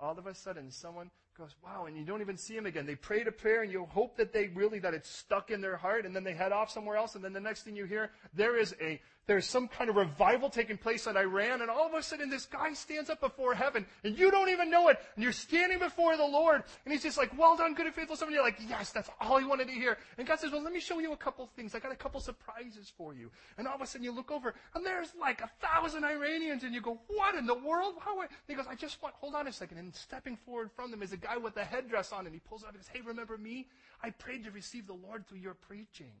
[0.00, 2.86] All of a sudden, someone goes, wow, and you don't even see them again.
[2.86, 5.76] They prayed a prayer and you hope that they really, that it's stuck in their
[5.76, 8.10] heart and then they head off somewhere else and then the next thing you hear,
[8.34, 11.94] there is a, there's some kind of revival taking place in Iran and all of
[11.94, 15.22] a sudden this guy stands up before heaven and you don't even know it and
[15.22, 18.34] you're standing before the Lord and he's just like, well done, good and faithful servant.
[18.34, 19.96] You're like, yes, that's all he wanted to hear.
[20.18, 21.74] And God says, well, let me show you a couple things.
[21.74, 23.30] I got a couple surprises for you.
[23.58, 26.74] And all of a sudden you look over and there's like a thousand Iranians and
[26.74, 27.94] you go, what in the world?
[28.00, 28.20] How?
[28.20, 29.78] And he goes, I just want, hold on a second.
[29.78, 32.62] And stepping forward from them is a guy with a headdress on and he pulls
[32.62, 33.68] it up and says, hey, remember me?
[34.02, 36.12] I prayed to receive the Lord through your preaching.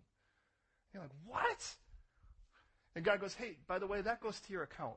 [0.92, 1.74] You're like, what?
[2.94, 4.96] And God goes, hey, by the way, that goes to your account.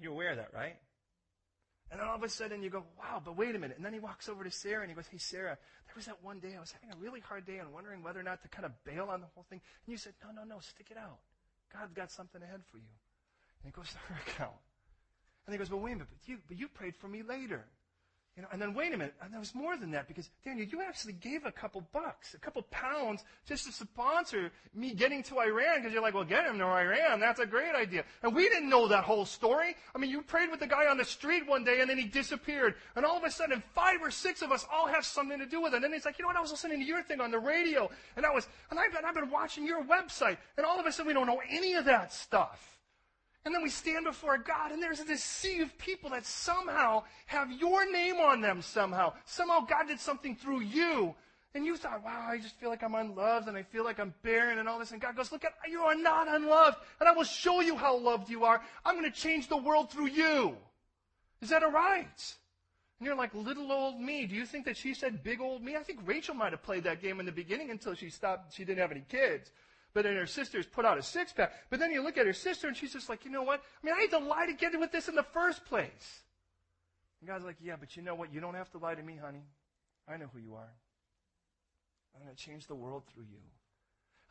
[0.00, 0.76] You're aware of that, right?
[1.90, 3.76] And then all of a sudden you go, wow, but wait a minute.
[3.76, 6.22] And then he walks over to Sarah and he goes, hey, Sarah, there was that
[6.22, 8.48] one day I was having a really hard day and wondering whether or not to
[8.48, 9.60] kind of bail on the whole thing.
[9.86, 11.18] And you said, no, no, no, stick it out.
[11.72, 12.94] God's got something ahead for you.
[13.62, 14.56] And he goes to her account.
[15.46, 17.64] And he goes, well, wait a minute, but you, but you prayed for me later.
[18.36, 20.66] You know, and then wait a minute, and there was more than that because Daniel,
[20.66, 25.40] you actually gave a couple bucks, a couple pounds, just to sponsor me getting to
[25.40, 27.18] Iran because you're like, well, get him to Iran.
[27.18, 28.04] That's a great idea.
[28.22, 29.74] And we didn't know that whole story.
[29.94, 32.06] I mean, you prayed with the guy on the street one day and then he
[32.06, 32.76] disappeared.
[32.94, 35.60] And all of a sudden, five or six of us all have something to do
[35.60, 35.76] with it.
[35.76, 36.36] And then he's like, you know what?
[36.36, 39.04] I was listening to your thing on the radio, and I was, and I've been,
[39.04, 41.84] I've been watching your website, and all of a sudden we don't know any of
[41.86, 42.79] that stuff.
[43.44, 47.50] And then we stand before God, and there's this sea of people that somehow have
[47.50, 49.14] your name on them somehow.
[49.24, 51.14] Somehow God did something through you.
[51.54, 54.14] And you thought, wow, I just feel like I'm unloved, and I feel like I'm
[54.22, 54.92] barren, and all this.
[54.92, 57.96] And God goes, look at, you are not unloved, and I will show you how
[57.96, 58.60] loved you are.
[58.84, 60.56] I'm going to change the world through you.
[61.40, 62.34] Is that all right?
[62.98, 64.26] And you're like, little old me.
[64.26, 65.74] Do you think that she said big old me?
[65.74, 68.64] I think Rachel might have played that game in the beginning until she stopped, she
[68.64, 69.50] didn't have any kids.
[69.92, 71.52] But then her sister's put out a six pack.
[71.68, 73.60] But then you look at her sister and she's just like, you know what?
[73.60, 76.20] I mean, I had to lie to get with this in the first place.
[77.20, 78.32] And God's like, yeah, but you know what?
[78.32, 79.42] You don't have to lie to me, honey.
[80.08, 80.72] I know who you are.
[82.14, 83.38] I'm going to change the world through you.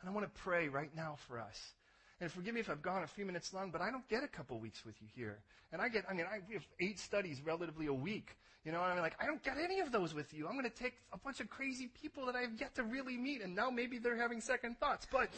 [0.00, 1.74] And I want to pray right now for us.
[2.20, 4.28] And forgive me if I've gone a few minutes long, but I don't get a
[4.28, 5.38] couple weeks with you here.
[5.72, 8.36] And I get, I mean, I, we have eight studies relatively a week.
[8.64, 10.46] You know, and I'm like, I don't get any of those with you.
[10.46, 13.40] I'm going to take a bunch of crazy people that I've yet to really meet,
[13.40, 15.06] and now maybe they're having second thoughts.
[15.10, 15.30] But,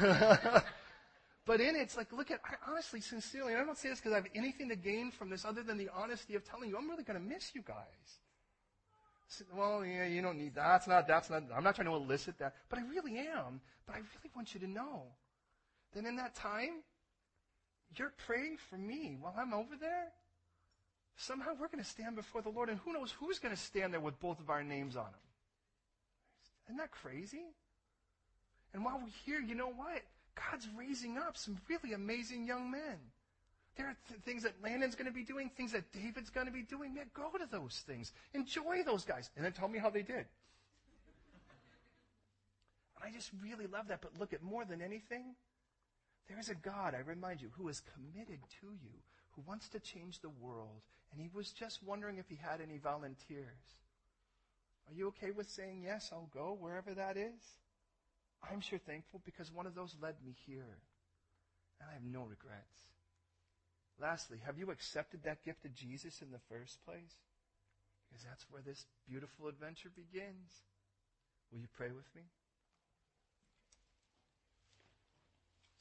[1.46, 4.00] but in it, it's like, look at, I honestly, sincerely, and I don't say this
[4.00, 6.76] because I have anything to gain from this other than the honesty of telling you,
[6.76, 8.18] I'm really going to miss you guys.
[9.56, 10.66] Well, yeah, you don't need that.
[10.66, 12.54] That's not, that's not, I'm not trying to elicit that.
[12.68, 13.60] But I really am.
[13.86, 15.04] But I really want you to know
[15.94, 16.82] that in that time,
[17.96, 20.08] you're praying for me while I'm over there.
[21.16, 23.92] Somehow we're going to stand before the Lord, and who knows who's going to stand
[23.92, 25.20] there with both of our names on them.
[26.66, 27.42] Isn't that crazy?
[28.72, 30.02] And while we're here, you know what?
[30.34, 32.96] God's raising up some really amazing young men.
[33.76, 36.52] There are th- things that Landon's going to be doing, things that David's going to
[36.52, 36.94] be doing.
[36.94, 38.12] Man, go to those things.
[38.34, 39.30] Enjoy those guys.
[39.36, 40.26] And then tell me how they did.
[42.96, 44.00] and I just really love that.
[44.00, 45.34] But look at more than anything,
[46.30, 48.94] there is a God, I remind you, who is committed to you,
[49.32, 52.78] who wants to change the world, and he was just wondering if he had any
[52.78, 53.66] volunteers.
[54.86, 57.42] Are you okay with saying, yes, I'll go wherever that is?
[58.48, 60.78] I'm sure thankful because one of those led me here.
[61.80, 62.78] And I have no regrets.
[64.00, 67.18] Lastly, have you accepted that gift of Jesus in the first place?
[68.06, 70.62] Because that's where this beautiful adventure begins.
[71.50, 72.22] Will you pray with me?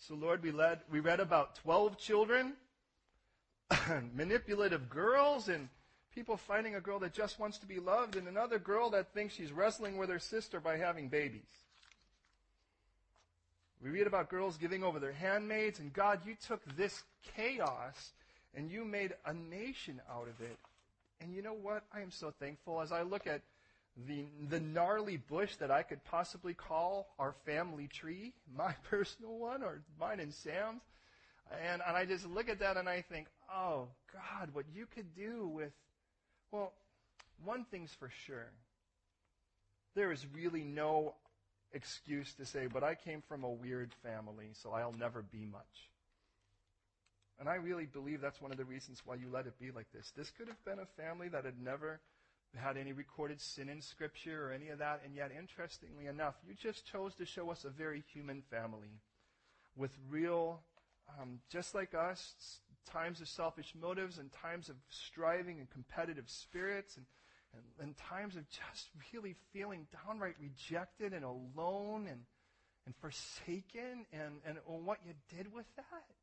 [0.07, 2.53] So, Lord, we, led, we read about 12 children,
[4.13, 5.67] manipulative girls, and
[6.15, 9.33] people finding a girl that just wants to be loved, and another girl that thinks
[9.33, 11.49] she's wrestling with her sister by having babies.
[13.83, 17.03] We read about girls giving over their handmaids, and God, you took this
[17.35, 18.11] chaos
[18.55, 20.57] and you made a nation out of it.
[21.21, 21.83] And you know what?
[21.93, 23.41] I am so thankful as I look at
[24.07, 29.63] the, the gnarly bush that I could possibly call our family tree, my personal one,
[29.63, 30.81] or mine and Sam's.
[31.51, 35.15] And, and I just look at that and I think, oh, God, what you could
[35.15, 35.71] do with,
[36.51, 36.73] well,
[37.43, 38.51] one thing's for sure.
[39.95, 41.15] There is really no
[41.73, 45.89] excuse to say, but I came from a weird family, so I'll never be much.
[47.39, 49.87] And I really believe that's one of the reasons why you let it be like
[49.93, 50.11] this.
[50.15, 51.99] This could have been a family that had never
[52.55, 55.01] had any recorded sin in Scripture or any of that.
[55.05, 59.01] And yet, interestingly enough, you just chose to show us a very human family
[59.75, 60.61] with real,
[61.19, 66.97] um, just like us, times of selfish motives and times of striving and competitive spirits
[66.97, 67.05] and,
[67.53, 72.21] and, and times of just really feeling downright rejected and alone and,
[72.85, 76.18] and forsaken and, and what you did with that.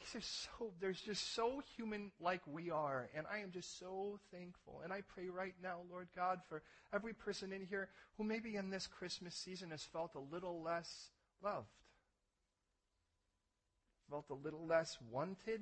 [0.00, 3.08] These are so, there's just so human like we are.
[3.14, 4.80] And I am just so thankful.
[4.82, 6.62] And I pray right now, Lord God, for
[6.92, 11.10] every person in here who maybe in this Christmas season has felt a little less
[11.42, 11.68] loved,
[14.10, 15.60] felt a little less wanted.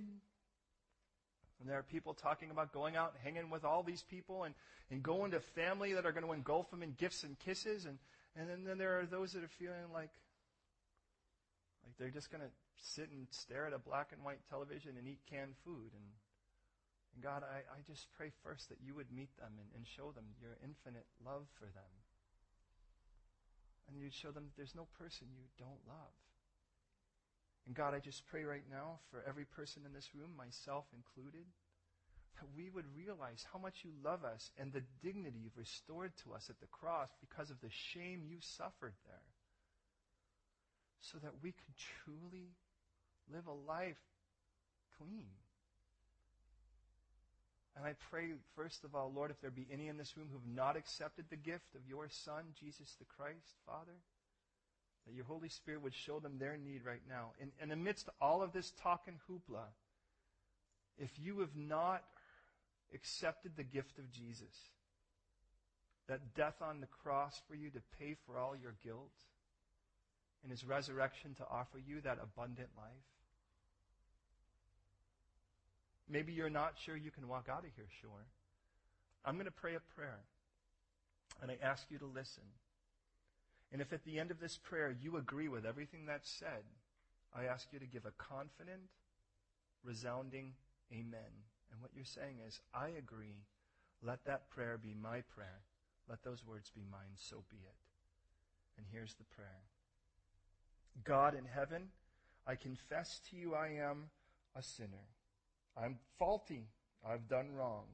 [1.61, 4.55] And there are people talking about going out and hanging with all these people and,
[4.91, 7.85] and going to family that are going to engulf them in gifts and kisses.
[7.85, 7.99] And,
[8.35, 10.11] and then, then there are those that are feeling like,
[11.85, 12.51] like they're just going to
[12.81, 15.93] sit and stare at a black and white television and eat canned food.
[15.93, 16.09] And,
[17.15, 20.13] and God, I, I just pray first that you would meet them and, and show
[20.13, 21.93] them your infinite love for them.
[23.89, 26.15] And you'd show them that there's no person you don't love.
[27.67, 31.45] And God, I just pray right now for every person in this room, myself included,
[32.41, 36.33] that we would realize how much you love us and the dignity you've restored to
[36.33, 39.29] us at the cross because of the shame you suffered there.
[41.01, 42.57] So that we could truly
[43.33, 44.01] live a life
[44.99, 45.27] clean.
[47.77, 50.39] And I pray, first of all, Lord, if there be any in this room who
[50.39, 53.97] have not accepted the gift of your Son, Jesus the Christ, Father,
[55.07, 57.31] that your Holy Spirit would show them their need right now.
[57.41, 59.65] And, and amidst all of this talk and hoopla,
[60.99, 62.05] if you have not
[62.95, 64.55] accepted the gift of Jesus,
[66.09, 69.15] that death on the cross for you to pay for all your guilt,
[70.43, 73.20] and his resurrection to offer you that abundant life,
[76.11, 78.27] Maybe you're not sure you can walk out of here sure.
[79.25, 80.21] I'm going to pray a prayer.
[81.41, 82.43] And I ask you to listen.
[83.73, 86.65] And if at the end of this prayer you agree with everything that's said,
[87.33, 88.91] I ask you to give a confident,
[89.85, 90.55] resounding
[90.93, 91.47] amen.
[91.71, 93.45] And what you're saying is, I agree.
[94.03, 95.63] Let that prayer be my prayer.
[96.09, 97.15] Let those words be mine.
[97.15, 97.77] So be it.
[98.77, 99.63] And here's the prayer
[101.05, 101.91] God in heaven,
[102.47, 104.11] I confess to you I am
[104.57, 105.07] a sinner.
[105.83, 106.69] I'm faulty.
[107.09, 107.87] I've done wrong.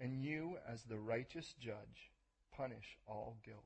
[0.00, 2.12] And you, as the righteous judge,
[2.56, 3.64] punish all guilt.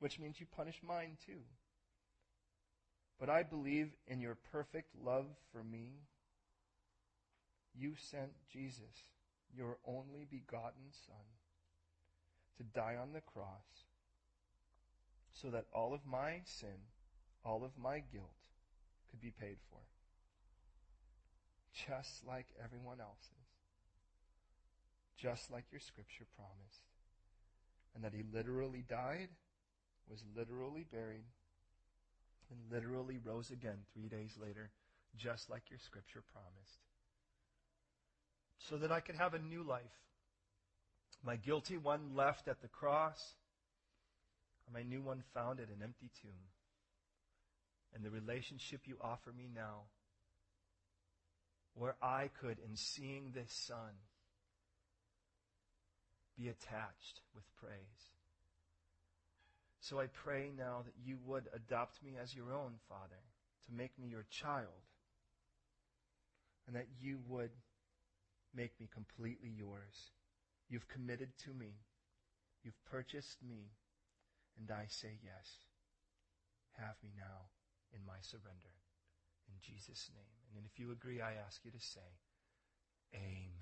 [0.00, 1.42] Which means you punish mine too.
[3.20, 6.02] But I believe in your perfect love for me.
[7.74, 8.82] You sent Jesus,
[9.54, 11.16] your only begotten Son,
[12.56, 13.84] to die on the cross
[15.32, 16.86] so that all of my sin,
[17.44, 18.48] all of my guilt
[19.10, 19.87] could be paid for
[21.72, 23.48] just like everyone else's,
[25.16, 26.84] just like your scripture promised.
[27.94, 29.28] And that he literally died,
[30.08, 31.24] was literally buried,
[32.50, 34.70] and literally rose again three days later,
[35.16, 36.80] just like your scripture promised.
[38.68, 39.82] So that I could have a new life.
[41.24, 43.34] My guilty one left at the cross,
[44.66, 46.30] and my new one found at an empty tomb.
[47.94, 49.84] And the relationship you offer me now
[51.78, 53.94] where I could, in seeing this Son,
[56.36, 58.12] be attached with praise.
[59.80, 63.22] So I pray now that you would adopt me as your own, Father,
[63.66, 64.84] to make me your child,
[66.66, 67.50] and that you would
[68.54, 70.12] make me completely yours.
[70.68, 71.72] You've committed to me.
[72.62, 73.70] You've purchased me,
[74.58, 75.46] and I say yes.
[76.76, 77.50] Have me now
[77.94, 78.74] in my surrender.
[79.48, 80.37] In Jesus' name.
[80.56, 82.00] And if you agree, I ask you to say,
[83.14, 83.57] Amen.